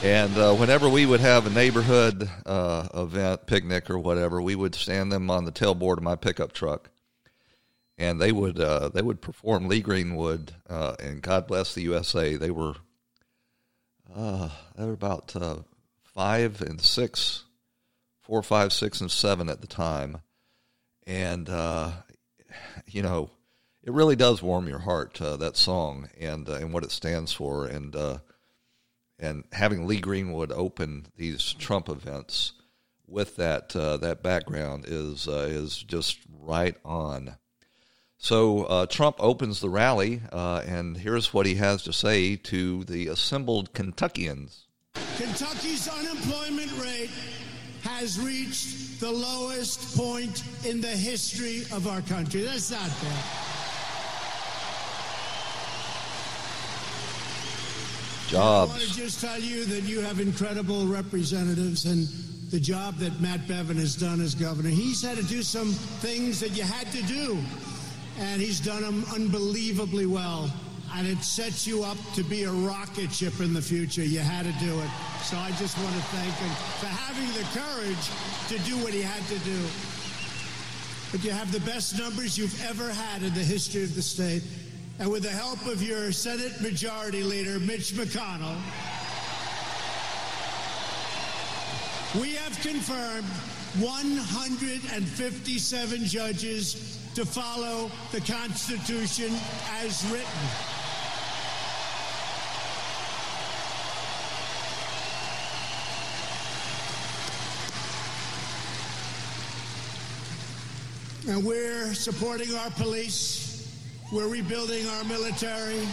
[0.00, 4.76] And uh, whenever we would have a neighborhood uh, event, picnic or whatever, we would
[4.76, 6.88] stand them on the tailboard of my pickup truck,
[7.98, 12.36] and they would uh, they would perform Lee Greenwood uh, and God Bless the USA.
[12.36, 12.76] They were
[14.18, 15.58] uh, they were about uh,
[16.02, 17.44] five and six,
[18.20, 20.18] four, five, six, and seven at the time,
[21.06, 21.92] and uh,
[22.86, 23.30] you know,
[23.82, 27.32] it really does warm your heart uh, that song and uh, and what it stands
[27.32, 28.18] for, and uh,
[29.20, 32.54] and having Lee Greenwood open these Trump events
[33.06, 37.36] with that that background is is just right on.
[38.18, 42.82] So uh, Trump opens the rally, uh, and here's what he has to say to
[42.84, 44.66] the assembled Kentuckians.
[45.16, 47.10] Kentucky's unemployment rate
[47.82, 52.42] has reached the lowest point in the history of our country.
[52.42, 53.24] That's not bad.
[58.28, 58.72] Jobs.
[58.72, 62.06] I want to just tell you that you have incredible representatives and
[62.50, 64.68] the job that Matt Bevin has done as governor.
[64.70, 67.38] He's had to do some things that you had to do,
[68.18, 70.52] and he's done them unbelievably well.
[70.94, 74.02] And it sets you up to be a rocket ship in the future.
[74.02, 74.88] You had to do it.
[75.22, 76.50] So I just want to thank him
[76.80, 78.10] for having the courage
[78.48, 79.68] to do what he had to do.
[81.12, 84.42] But you have the best numbers you've ever had in the history of the state.
[84.98, 88.56] And with the help of your Senate Majority Leader, Mitch McConnell,
[92.20, 93.28] we have confirmed
[93.78, 99.34] 157 judges to follow the Constitution
[99.82, 100.28] as written.
[111.28, 113.76] And we're supporting our police.
[114.12, 115.88] We're rebuilding our military.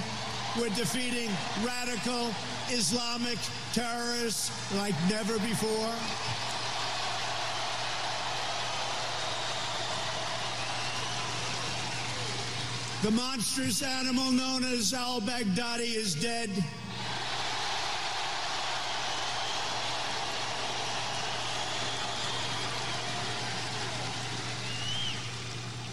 [0.59, 1.31] We're defeating
[1.65, 2.29] radical
[2.69, 3.39] Islamic
[3.73, 6.34] terrorists like never before.
[13.05, 16.49] The monstrous animal known as al Baghdadi is dead.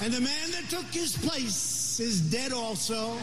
[0.01, 3.19] And the man that took his place is dead also.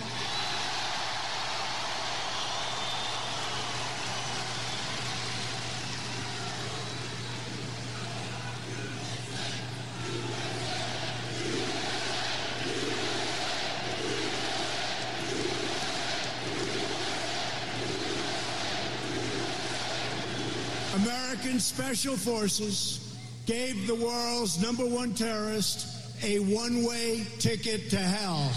[21.39, 25.87] American Special Forces gave the world's number one terrorist
[26.21, 28.51] a one way ticket to hell.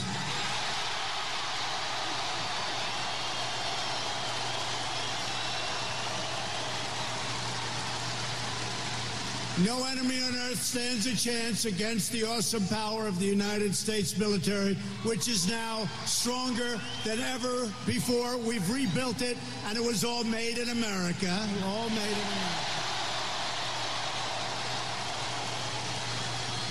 [9.65, 14.19] No enemy on earth stands a chance against the awesome power of the United States
[14.19, 18.37] military, which is now stronger than ever before.
[18.39, 21.39] We've rebuilt it, and it was all made in America.
[21.65, 22.72] All made in America.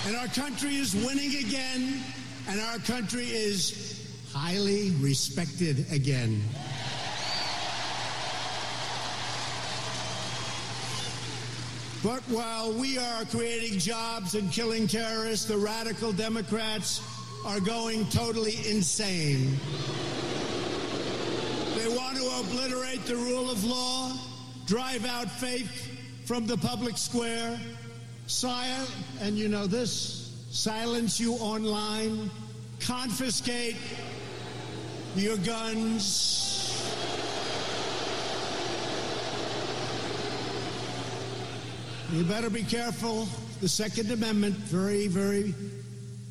[0.04, 2.02] And our country is winning again,
[2.48, 6.42] and our country is highly respected again.
[12.02, 17.00] But while we are creating jobs and killing terrorists, the radical Democrats
[17.46, 19.56] are going totally insane.
[21.76, 24.12] They want to obliterate the rule of law,
[24.66, 25.90] drive out faith
[26.24, 27.56] from the public square,
[28.26, 28.86] sire,
[29.20, 32.30] and you know this, silence you online,
[32.80, 33.76] confiscate
[35.14, 36.52] your guns,
[42.12, 43.26] You better be careful.
[43.62, 45.54] The Second Amendment, very, very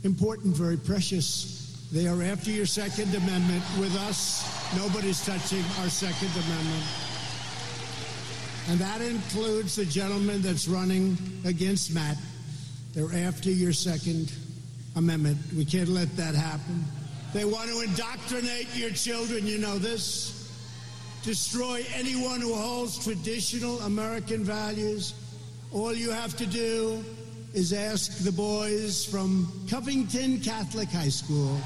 [0.04, 1.88] important, very precious.
[1.92, 3.64] They are after your Second Amendment.
[3.80, 4.46] With us,
[4.78, 7.11] nobody's touching our Second Amendment.
[8.70, 12.18] And that includes the gentleman that's running against Matt.
[12.94, 14.32] They're after your Second
[14.96, 15.38] Amendment.
[15.56, 16.86] We can't let that happen.
[17.34, 19.48] They want to indoctrinate your children.
[19.48, 20.38] You know this.
[21.24, 25.14] Destroy anyone who holds traditional American values
[25.74, 27.04] all you have to do
[27.54, 31.58] is ask the boys from Covington Catholic High School.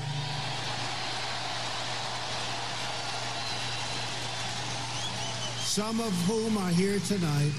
[5.76, 7.52] Some of whom are here tonight.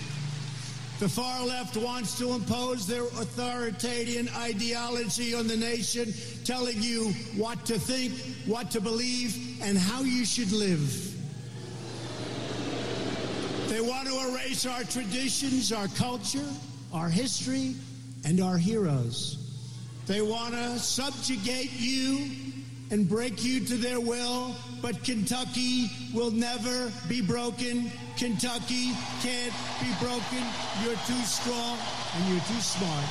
[1.01, 7.67] The far left wants to impose their authoritarian ideology on the nation, telling you what
[7.67, 8.14] to think,
[8.47, 11.14] what to believe, and how you should live.
[13.69, 16.49] They want to erase our traditions, our culture,
[16.95, 17.75] our history,
[18.25, 19.37] and our heroes.
[20.07, 22.31] They want to subjugate you
[22.91, 27.91] and break you to their will, but Kentucky will never be broken.
[28.17, 30.43] Kentucky can't be broken.
[30.83, 31.79] You're too strong
[32.14, 33.05] and you're too smart.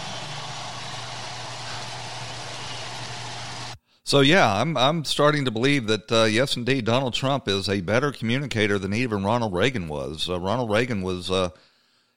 [4.04, 7.82] So yeah, I'm I'm starting to believe that uh, yes, indeed, Donald Trump is a
[7.82, 10.28] better communicator than even Ronald Reagan was.
[10.30, 11.50] Uh, Ronald Reagan was, uh,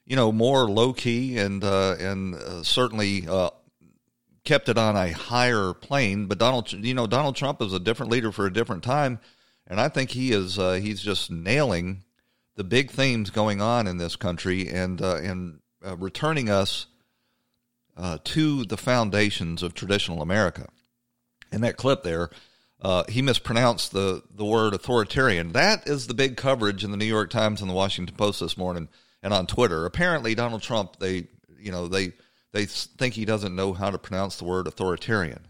[0.05, 3.51] you know, more low key and uh, and uh, certainly uh,
[4.45, 6.25] kept it on a higher plane.
[6.25, 9.19] But Donald, you know, Donald Trump is a different leader for a different time,
[9.67, 12.03] and I think he is he's just nailing
[12.59, 15.59] the big themes going on in this country and and
[15.97, 16.87] returning us
[18.25, 20.67] to the foundations of traditional America
[21.51, 22.29] in that clip there,
[22.81, 25.51] uh, he mispronounced the, the word authoritarian.
[25.51, 28.57] That is the big coverage in the New York Times and the Washington Post this
[28.57, 28.87] morning
[29.21, 29.85] and on Twitter.
[29.85, 32.13] Apparently, Donald Trump, they, you know, they,
[32.51, 35.47] they think he doesn't know how to pronounce the word authoritarian.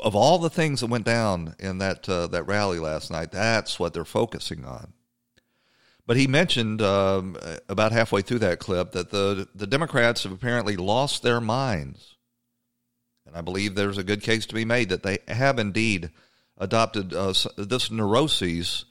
[0.00, 3.78] Of all the things that went down in that, uh, that rally last night, that's
[3.78, 4.92] what they're focusing on.
[6.08, 7.36] But he mentioned um,
[7.68, 12.16] about halfway through that clip that the, the Democrats have apparently lost their minds
[13.28, 16.10] and I believe there's a good case to be made that they have indeed
[16.56, 18.86] adopted uh, this neuroses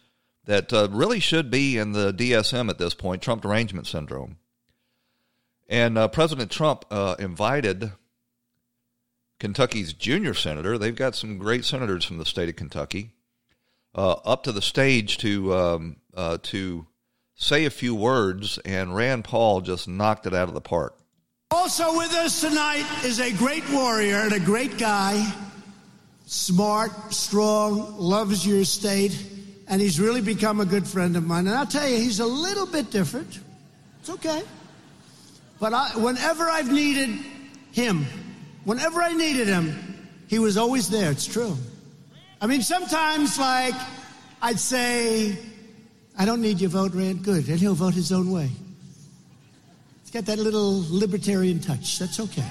[0.45, 4.38] that uh, really should be in the DSM at this point, Trump derangement syndrome.
[5.68, 7.91] And uh, President Trump uh, invited
[9.39, 13.11] Kentucky's junior senator, they've got some great senators from the state of Kentucky,
[13.95, 16.86] uh, up to the stage to, um, uh, to
[17.38, 20.96] say a few words, and Rand Paul just knocked it out of the park.
[21.52, 25.26] Also with us tonight is a great warrior and a great guy,
[26.26, 29.18] smart, strong, loves your state,
[29.70, 31.48] and he's really become a good friend of mine.
[31.48, 33.40] And I'll tell you, he's a little bit different.
[34.02, 34.42] It's okay.
[35.60, 37.10] But I, whenever I've needed
[37.72, 38.06] him,
[38.66, 41.12] whenever I needed him, he was always there.
[41.12, 41.56] It's true.
[42.42, 43.74] I mean, sometimes, like,
[44.42, 45.38] I'd say,
[46.18, 47.24] I don't need your vote, Rand.
[47.24, 47.47] Good.
[47.47, 48.49] And he'll vote his own way.
[50.01, 51.99] It's got that little libertarian touch.
[51.99, 52.45] That's okay.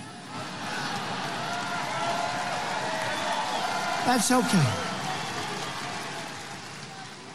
[4.07, 4.67] That's okay.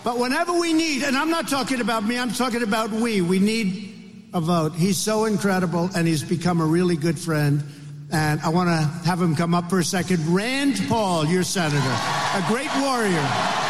[0.04, 3.40] But whenever we need, and I'm not talking about me, I'm talking about we, we
[3.40, 4.74] need a vote.
[4.74, 7.64] He's so incredible and he's become a really good friend.
[8.12, 10.26] And I want to have him come up for a second.
[10.34, 13.61] Rand Paul, your senator, a great warrior.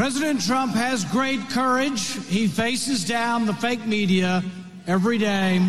[0.00, 2.14] President Trump has great courage.
[2.26, 4.42] He faces down the fake media
[4.86, 5.60] every day.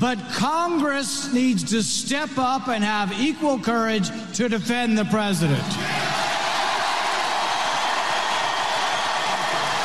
[0.00, 5.60] But Congress needs to step up and have equal courage to defend the president.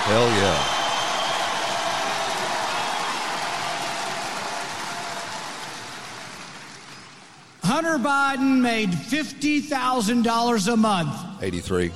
[0.08, 0.76] Hell yeah.
[7.82, 11.44] Hunter Biden made $50,000 a month.
[11.44, 11.92] 83.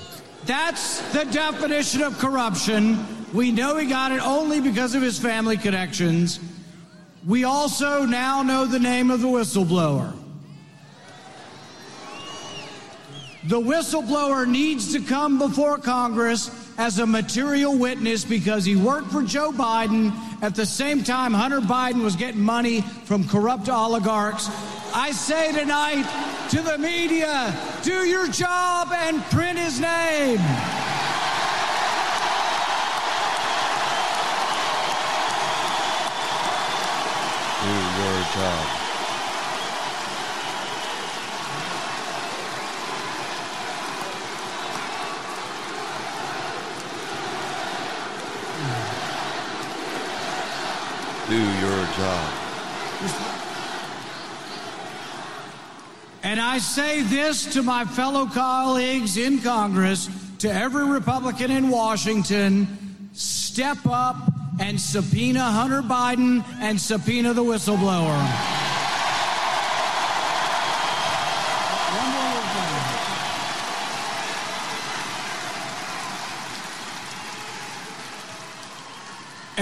[0.46, 3.06] That's the definition of corruption.
[3.34, 6.40] We know he got it only because of his family connections.
[7.26, 10.14] We also now know the name of the whistleblower.
[13.46, 19.22] The whistleblower needs to come before Congress as a material witness because he worked for
[19.24, 20.12] Joe Biden
[20.42, 24.50] at the same time Hunter Biden was getting money from corrupt oligarchs.
[24.94, 26.06] I say tonight
[26.50, 30.38] to the media do your job and print his name.
[37.64, 37.70] Do
[38.02, 38.83] your job.
[51.34, 52.34] Do your job.
[56.22, 63.10] And I say this to my fellow colleagues in Congress, to every Republican in Washington
[63.14, 64.18] step up
[64.60, 68.53] and subpoena Hunter Biden and subpoena the whistleblower.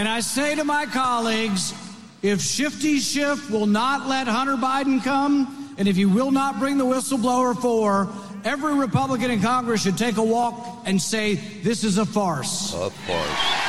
[0.02, 1.76] And I say to my colleagues,
[2.24, 6.80] if Shifty Schiff will not let Hunter Biden come, and if he will not bring
[6.80, 8.10] the whistleblower for,
[8.44, 12.74] every Republican in Congress should take a walk and say, this is a farce.
[12.74, 13.62] A farce.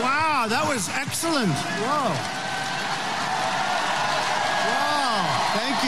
[0.00, 0.64] Wow, that
[1.32, 1.52] excellent.
[1.80, 2.12] Whoa.
[4.68, 5.24] Wow,
[5.54, 5.78] thank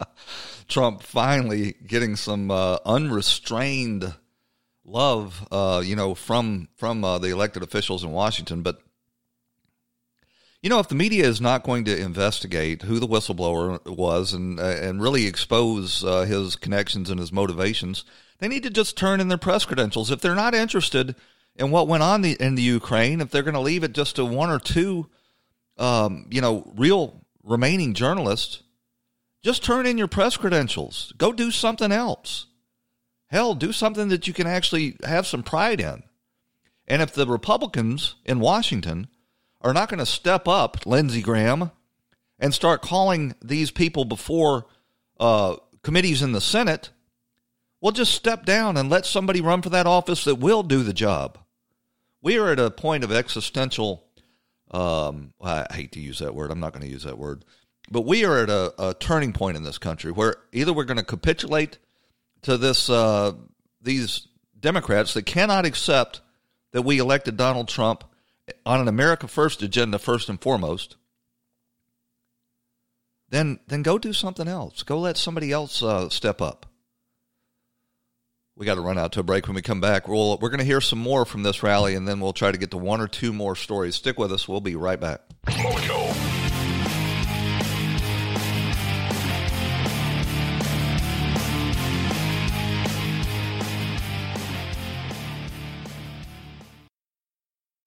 [0.00, 0.06] you.
[0.68, 4.14] Trump finally getting some uh, unrestrained
[4.84, 8.62] love, uh, you know, from from uh, the elected officials in Washington.
[8.62, 8.80] But
[10.62, 14.60] you know, if the media is not going to investigate who the whistleblower was and
[14.60, 18.04] uh, and really expose uh, his connections and his motivations,
[18.38, 20.10] they need to just turn in their press credentials.
[20.10, 21.16] If they're not interested
[21.58, 24.16] in what went on the, in the Ukraine, if they're going to leave it just
[24.16, 25.08] to one or two,
[25.76, 28.62] um, you know, real remaining journalists,
[29.42, 31.12] just turn in your press credentials.
[31.18, 32.46] Go do something else.
[33.26, 36.02] Hell, do something that you can actually have some pride in.
[36.86, 39.08] And if the Republicans in Washington
[39.60, 41.70] are not going to step up, Lindsey Graham,
[42.38, 44.66] and start calling these people before
[45.18, 46.90] uh, committees in the Senate,
[47.80, 50.92] well, just step down and let somebody run for that office that will do the
[50.92, 51.38] job.
[52.20, 54.04] We are at a point of existential.
[54.70, 56.50] Um, I hate to use that word.
[56.50, 57.44] I'm not going to use that word.
[57.90, 60.98] But we are at a, a turning point in this country where either we're going
[60.98, 61.78] to capitulate
[62.42, 63.32] to this uh,
[63.80, 66.20] these Democrats that cannot accept
[66.72, 68.04] that we elected Donald Trump
[68.66, 70.96] on an America First agenda first and foremost,
[73.30, 74.82] then then go do something else.
[74.82, 76.66] Go let somebody else uh, step up.
[78.58, 79.46] We got to run out to a break.
[79.46, 82.08] When we come back, we'll, we're going to hear some more from this rally, and
[82.08, 83.94] then we'll try to get to one or two more stories.
[83.94, 84.48] Stick with us.
[84.48, 85.20] We'll be right back.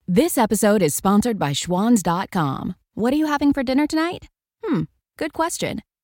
[0.08, 2.76] This episode is sponsored by Schwans.com.
[2.94, 4.28] What are you having for dinner tonight?
[4.64, 4.82] Hmm,
[5.18, 5.82] good question.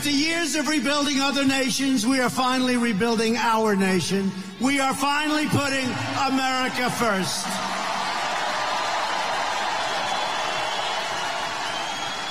[0.00, 4.32] After years of rebuilding other nations, we are finally rebuilding our nation.
[4.58, 5.84] We are finally putting
[6.24, 7.44] America first.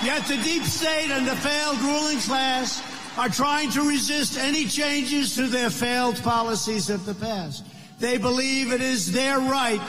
[0.03, 2.81] Yet the deep state and the failed ruling class
[3.19, 7.63] are trying to resist any changes to their failed policies of the past.
[7.99, 9.81] They believe it is their right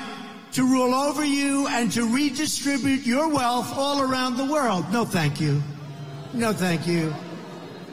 [0.52, 4.84] to rule over you and to redistribute your wealth all around the world.
[4.92, 5.62] No, thank you.
[6.34, 7.14] No, thank you.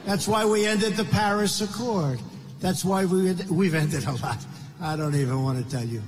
[0.08, 2.18] That's why we ended the Paris Accord.
[2.60, 4.38] That's why we, we've ended a lot.
[4.80, 6.02] I don't even want to tell you.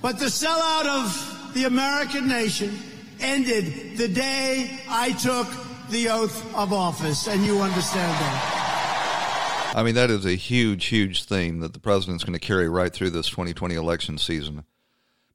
[0.00, 2.78] But the sellout of the American nation
[3.18, 5.48] ended the day I took
[5.90, 9.72] the oath of office, and you understand that.
[9.74, 12.92] I mean, that is a huge, huge theme that the president's going to carry right
[12.92, 14.62] through this 2020 election season.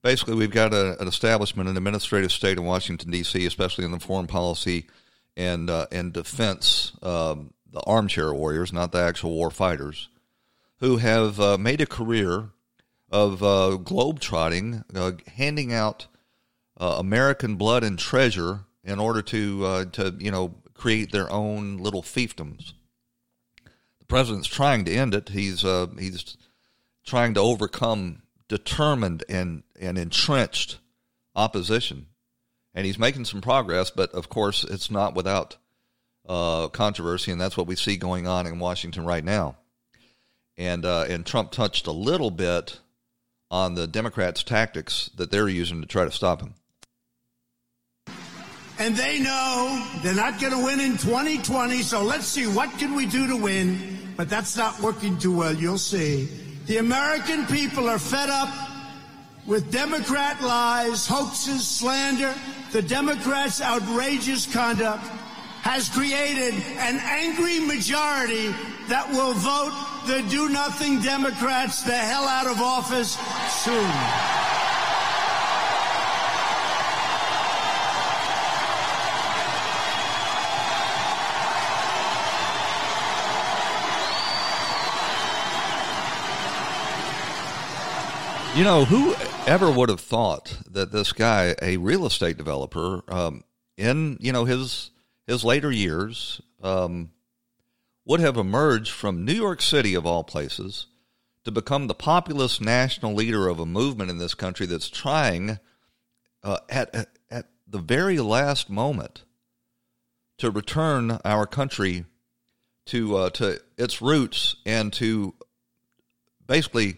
[0.02, 4.00] Basically, we've got a, an establishment, an administrative state in Washington, D.C., especially in the
[4.00, 4.88] foreign policy
[5.36, 10.10] and, uh, and defense, um, the armchair warriors, not the actual war fighters,
[10.80, 12.50] who have uh, made a career
[13.12, 16.08] of uh, globetrotting, uh, handing out
[16.80, 21.78] uh, American blood and treasure in order to uh, to you know create their own
[21.78, 22.74] little fiefdoms.
[24.00, 25.30] The president's trying to end it.
[25.30, 26.38] He's uh, he's
[27.06, 30.80] trying to overcome determined and and entrenched
[31.36, 32.08] opposition,
[32.74, 33.92] and he's making some progress.
[33.92, 35.58] But of course, it's not without
[36.28, 39.58] uh, controversy, and that's what we see going on in Washington right now.
[40.58, 42.80] And uh, and Trump touched a little bit
[43.50, 46.56] on the Democrats' tactics that they're using to try to stop him
[48.80, 51.82] and they know they're not going to win in 2020.
[51.82, 53.98] So let's see what can we do to win.
[54.16, 55.54] But that's not working too well.
[55.54, 56.28] You'll see.
[56.66, 58.50] The American people are fed up
[59.46, 62.34] with Democrat lies, hoaxes, slander.
[62.72, 65.06] The Democrats' outrageous conduct
[65.68, 68.56] has created an angry majority
[68.88, 69.74] that will vote
[70.08, 73.18] the do nothing Democrats the hell out of office
[73.66, 73.84] soon.
[88.58, 89.14] You know, who
[89.46, 93.44] ever would have thought that this guy, a real estate developer, um,
[93.76, 94.92] in you know his
[95.28, 97.12] his later years, um,
[98.06, 100.88] would have emerged from New York City of all places
[101.44, 105.60] to become the populist national leader of a movement in this country that's trying
[106.44, 109.24] uh, at at the very last moment
[110.38, 112.06] to return our country
[112.86, 115.34] to uh, to its roots and to
[116.46, 116.98] basically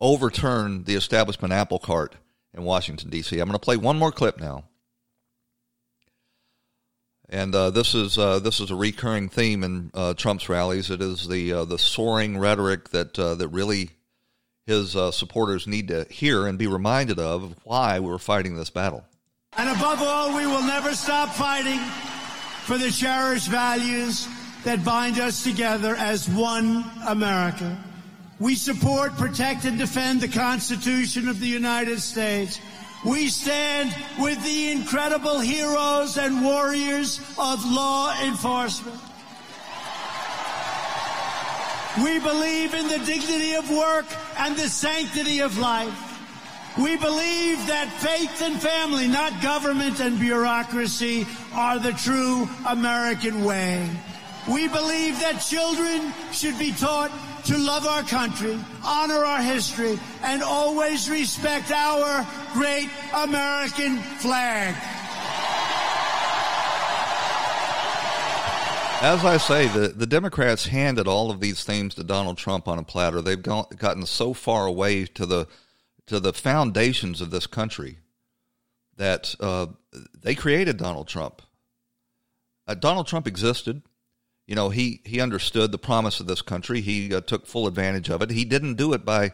[0.00, 2.16] overturn the establishment apple cart
[2.54, 3.38] in Washington, D.C.
[3.38, 4.64] I'm going to play one more clip now.
[7.32, 10.90] And uh, this is uh, this is a recurring theme in uh, Trump's rallies.
[10.90, 13.88] It is the uh, the soaring rhetoric that uh, that really
[14.66, 19.02] his uh, supporters need to hear and be reminded of why we're fighting this battle.
[19.56, 21.80] And above all, we will never stop fighting
[22.64, 24.28] for the cherished values
[24.64, 27.82] that bind us together as one America.
[28.38, 32.60] We support, protect, and defend the Constitution of the United States.
[33.04, 39.00] We stand with the incredible heroes and warriors of law enforcement.
[41.98, 44.06] We believe in the dignity of work
[44.38, 46.10] and the sanctity of life.
[46.78, 53.90] We believe that faith and family, not government and bureaucracy, are the true American way.
[54.48, 57.10] We believe that children should be taught
[57.44, 64.74] to love our country, honor our history, and always respect our great American flag.
[69.02, 72.78] As I say, the, the Democrats handed all of these things to Donald Trump on
[72.78, 73.20] a platter.
[73.20, 75.48] They've gone, gotten so far away to the
[76.06, 77.98] to the foundations of this country
[78.96, 79.66] that uh,
[80.20, 81.42] they created Donald Trump.
[82.66, 83.82] Uh, Donald Trump existed
[84.46, 86.80] you know, he, he understood the promise of this country.
[86.80, 88.30] He uh, took full advantage of it.
[88.30, 89.32] He didn't do it by,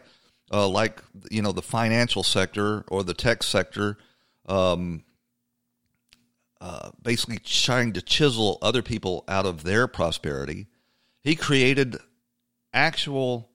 [0.51, 3.97] uh, like, you know, the financial sector or the tech sector,
[4.47, 5.03] um,
[6.61, 10.67] uh, basically trying to chisel other people out of their prosperity.
[11.21, 11.97] He created
[12.73, 13.49] actual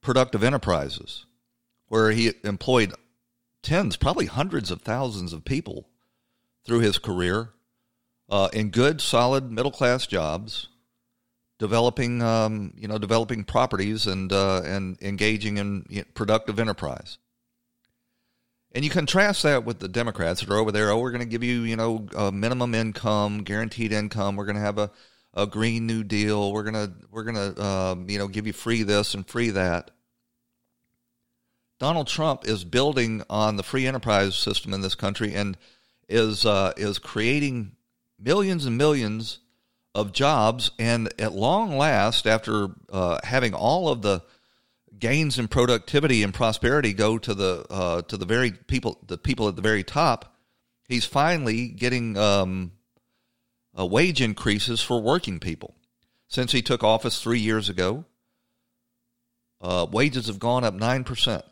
[0.00, 1.26] productive enterprises
[1.88, 2.92] where he employed
[3.62, 5.88] tens, probably hundreds of thousands of people
[6.64, 7.50] through his career
[8.28, 10.68] uh, in good, solid middle class jobs
[11.58, 17.18] developing, um, you know, developing properties and uh, and engaging in productive enterprise.
[18.72, 20.90] And you contrast that with the Democrats that are over there.
[20.90, 24.36] Oh, we're going to give you, you know, minimum income, guaranteed income.
[24.36, 24.90] We're going to have a,
[25.36, 26.52] a Green New Deal.
[26.52, 29.90] We're gonna we're gonna um, you know give you free this and free that.
[31.78, 35.58] Donald Trump is building on the free enterprise system in this country and
[36.08, 37.72] is uh, is creating
[38.18, 39.40] millions and millions
[39.96, 40.70] of jobs.
[40.78, 44.22] And at long last, after uh, having all of the
[44.98, 49.48] gains in productivity and prosperity go to the uh, to the very people the people
[49.48, 50.36] at the very top,
[50.86, 52.72] he's finally getting um,
[53.76, 55.74] uh, wage increases for working people.
[56.28, 58.04] Since he took office three years ago,
[59.62, 61.44] uh, wages have gone up nine percent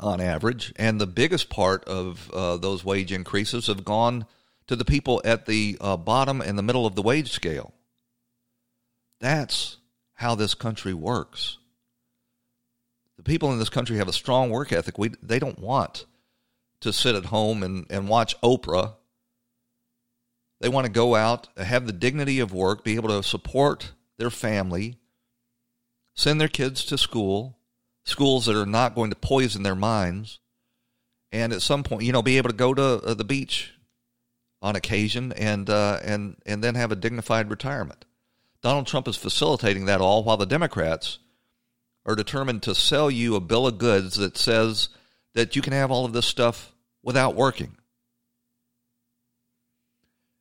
[0.00, 4.24] on average, and the biggest part of uh, those wage increases have gone
[4.68, 7.74] to the people at the uh, bottom and the middle of the wage scale.
[9.20, 9.78] That's
[10.14, 11.58] how this country works.
[13.16, 14.96] The people in this country have a strong work ethic.
[14.96, 16.06] We, they don't want
[16.80, 18.94] to sit at home and, and watch Oprah.
[20.60, 24.30] They want to go out, have the dignity of work, be able to support their
[24.30, 24.98] family,
[26.14, 27.58] send their kids to school,
[28.04, 30.40] schools that are not going to poison their minds,
[31.30, 33.72] and at some point, you know, be able to go to uh, the beach
[34.60, 38.04] on occasion and uh, and and then have a dignified retirement.
[38.60, 41.18] Donald Trump is facilitating that all while the Democrats
[42.04, 44.88] are determined to sell you a bill of goods that says
[45.34, 47.76] that you can have all of this stuff without working.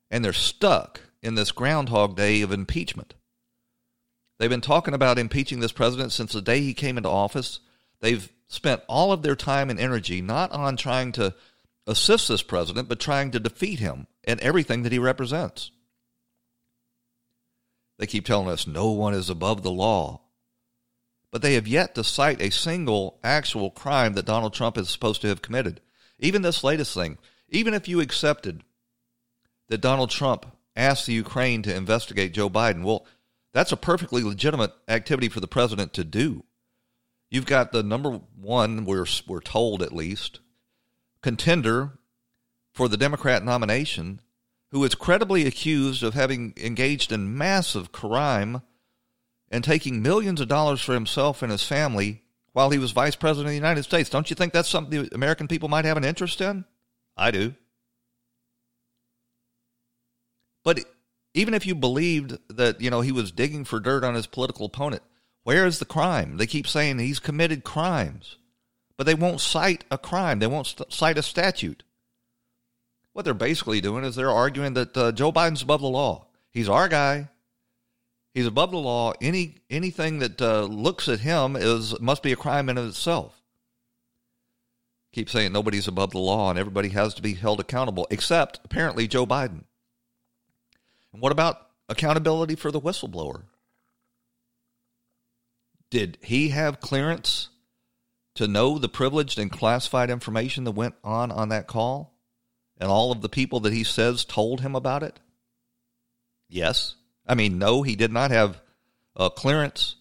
[0.09, 3.13] And they're stuck in this groundhog day of impeachment.
[4.39, 7.59] They've been talking about impeaching this president since the day he came into office.
[7.99, 11.33] They've spent all of their time and energy not on trying to
[11.87, 15.71] assist this president, but trying to defeat him and everything that he represents.
[17.97, 20.21] They keep telling us no one is above the law.
[21.31, 25.21] But they have yet to cite a single actual crime that Donald Trump is supposed
[25.21, 25.81] to have committed.
[26.19, 27.17] Even this latest thing,
[27.49, 28.63] even if you accepted
[29.69, 33.05] that Donald Trump asked the Ukraine to investigate Joe Biden, well,
[33.53, 36.43] that's a perfectly legitimate activity for the president to do.
[37.29, 40.39] You've got the number one, we're, we're told at least,
[41.27, 41.91] contender
[42.71, 44.21] for the Democrat nomination
[44.71, 48.61] who is credibly accused of having engaged in massive crime
[49.51, 52.23] and taking millions of dollars for himself and his family
[52.53, 54.09] while he was vice president of the United States.
[54.09, 56.63] Don't you think that's something the American people might have an interest in?
[57.17, 57.53] I do.
[60.63, 60.79] But
[61.33, 64.65] even if you believed that, you know, he was digging for dirt on his political
[64.65, 65.03] opponent,
[65.43, 66.37] where is the crime?
[66.37, 68.37] They keep saying he's committed crimes,
[68.97, 70.39] but they won't cite a crime.
[70.39, 71.83] They won't st- cite a statute.
[73.13, 76.27] What they're basically doing is they're arguing that uh, Joe Biden's above the law.
[76.51, 77.29] He's our guy.
[78.33, 79.13] He's above the law.
[79.21, 83.41] Any anything that uh, looks at him is must be a crime in itself.
[85.11, 89.07] Keep saying nobody's above the law and everybody has to be held accountable, except apparently
[89.07, 89.63] Joe Biden.
[91.11, 93.43] And what about accountability for the whistleblower?
[95.89, 97.49] Did he have clearance
[98.37, 102.13] to know the privileged and classified information that went on on that call?
[102.79, 105.19] And all of the people that he says told him about it?
[106.49, 106.95] Yes.
[107.27, 108.61] I mean, no, he did not have
[109.15, 109.95] a clearance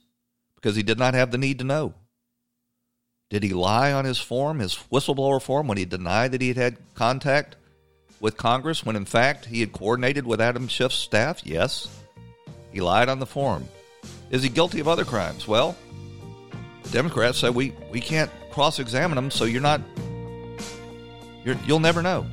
[0.54, 1.94] because he did not have the need to know.
[3.28, 6.56] Did he lie on his form, his whistleblower form, when he denied that he had
[6.56, 7.56] had contact
[8.20, 11.40] with Congress when in fact he had coordinated with Adam Schiff's staff?
[11.44, 11.88] Yes.
[12.72, 13.66] He lied on the form.
[14.30, 15.48] Is he guilty of other crimes?
[15.48, 15.76] Well,
[16.96, 19.82] Democrats say we, we can't cross examine them, so you're not,
[21.44, 22.24] you're, you'll never know.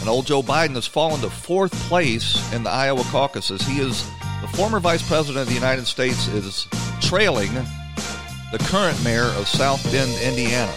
[0.00, 3.60] And old Joe Biden has fallen to fourth place in the Iowa caucuses.
[3.60, 4.02] He is
[4.40, 6.66] the former vice president of the United States is
[7.02, 10.72] trailing the current mayor of South Bend, Indiana.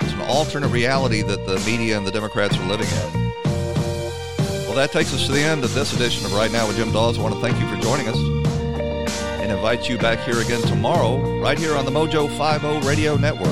[0.00, 3.23] It's an alternate reality that the media and the Democrats are living in.
[4.74, 6.90] Well, that takes us to the end of this edition of Right Now with Jim
[6.90, 7.16] Daws.
[7.16, 8.16] I want to thank you for joining us
[9.40, 13.46] and invite you back here again tomorrow, right here on the Mojo 50 Radio Network.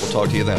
[0.00, 0.56] We'll talk to you then.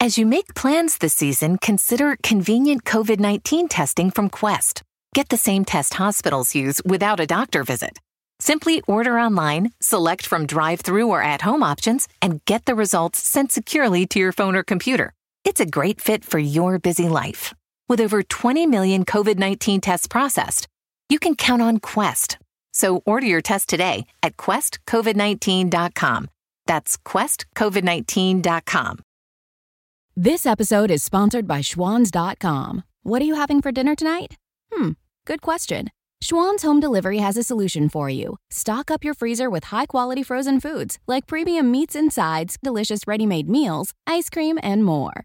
[0.00, 4.82] As you make plans this season, consider convenient COVID 19 testing from Quest.
[5.14, 7.98] Get the same test hospitals use without a doctor visit.
[8.38, 13.18] Simply order online, select from drive through or at home options, and get the results
[13.18, 15.14] sent securely to your phone or computer.
[15.44, 17.52] It's a great fit for your busy life.
[17.88, 20.68] With over 20 million COVID 19 tests processed,
[21.08, 22.38] you can count on Quest.
[22.72, 26.28] So order your test today at questcovid19.com
[26.66, 28.98] that's questcovid19.com.
[30.14, 32.82] This episode is sponsored by Schwans.com.
[33.02, 34.36] What are you having for dinner tonight?
[34.72, 34.90] Hmm,
[35.26, 35.88] good question.
[36.22, 38.36] Schwan's Home Delivery has a solution for you.
[38.50, 43.00] Stock up your freezer with high quality frozen foods like premium meats and sides, delicious
[43.06, 45.24] ready made meals, ice cream, and more.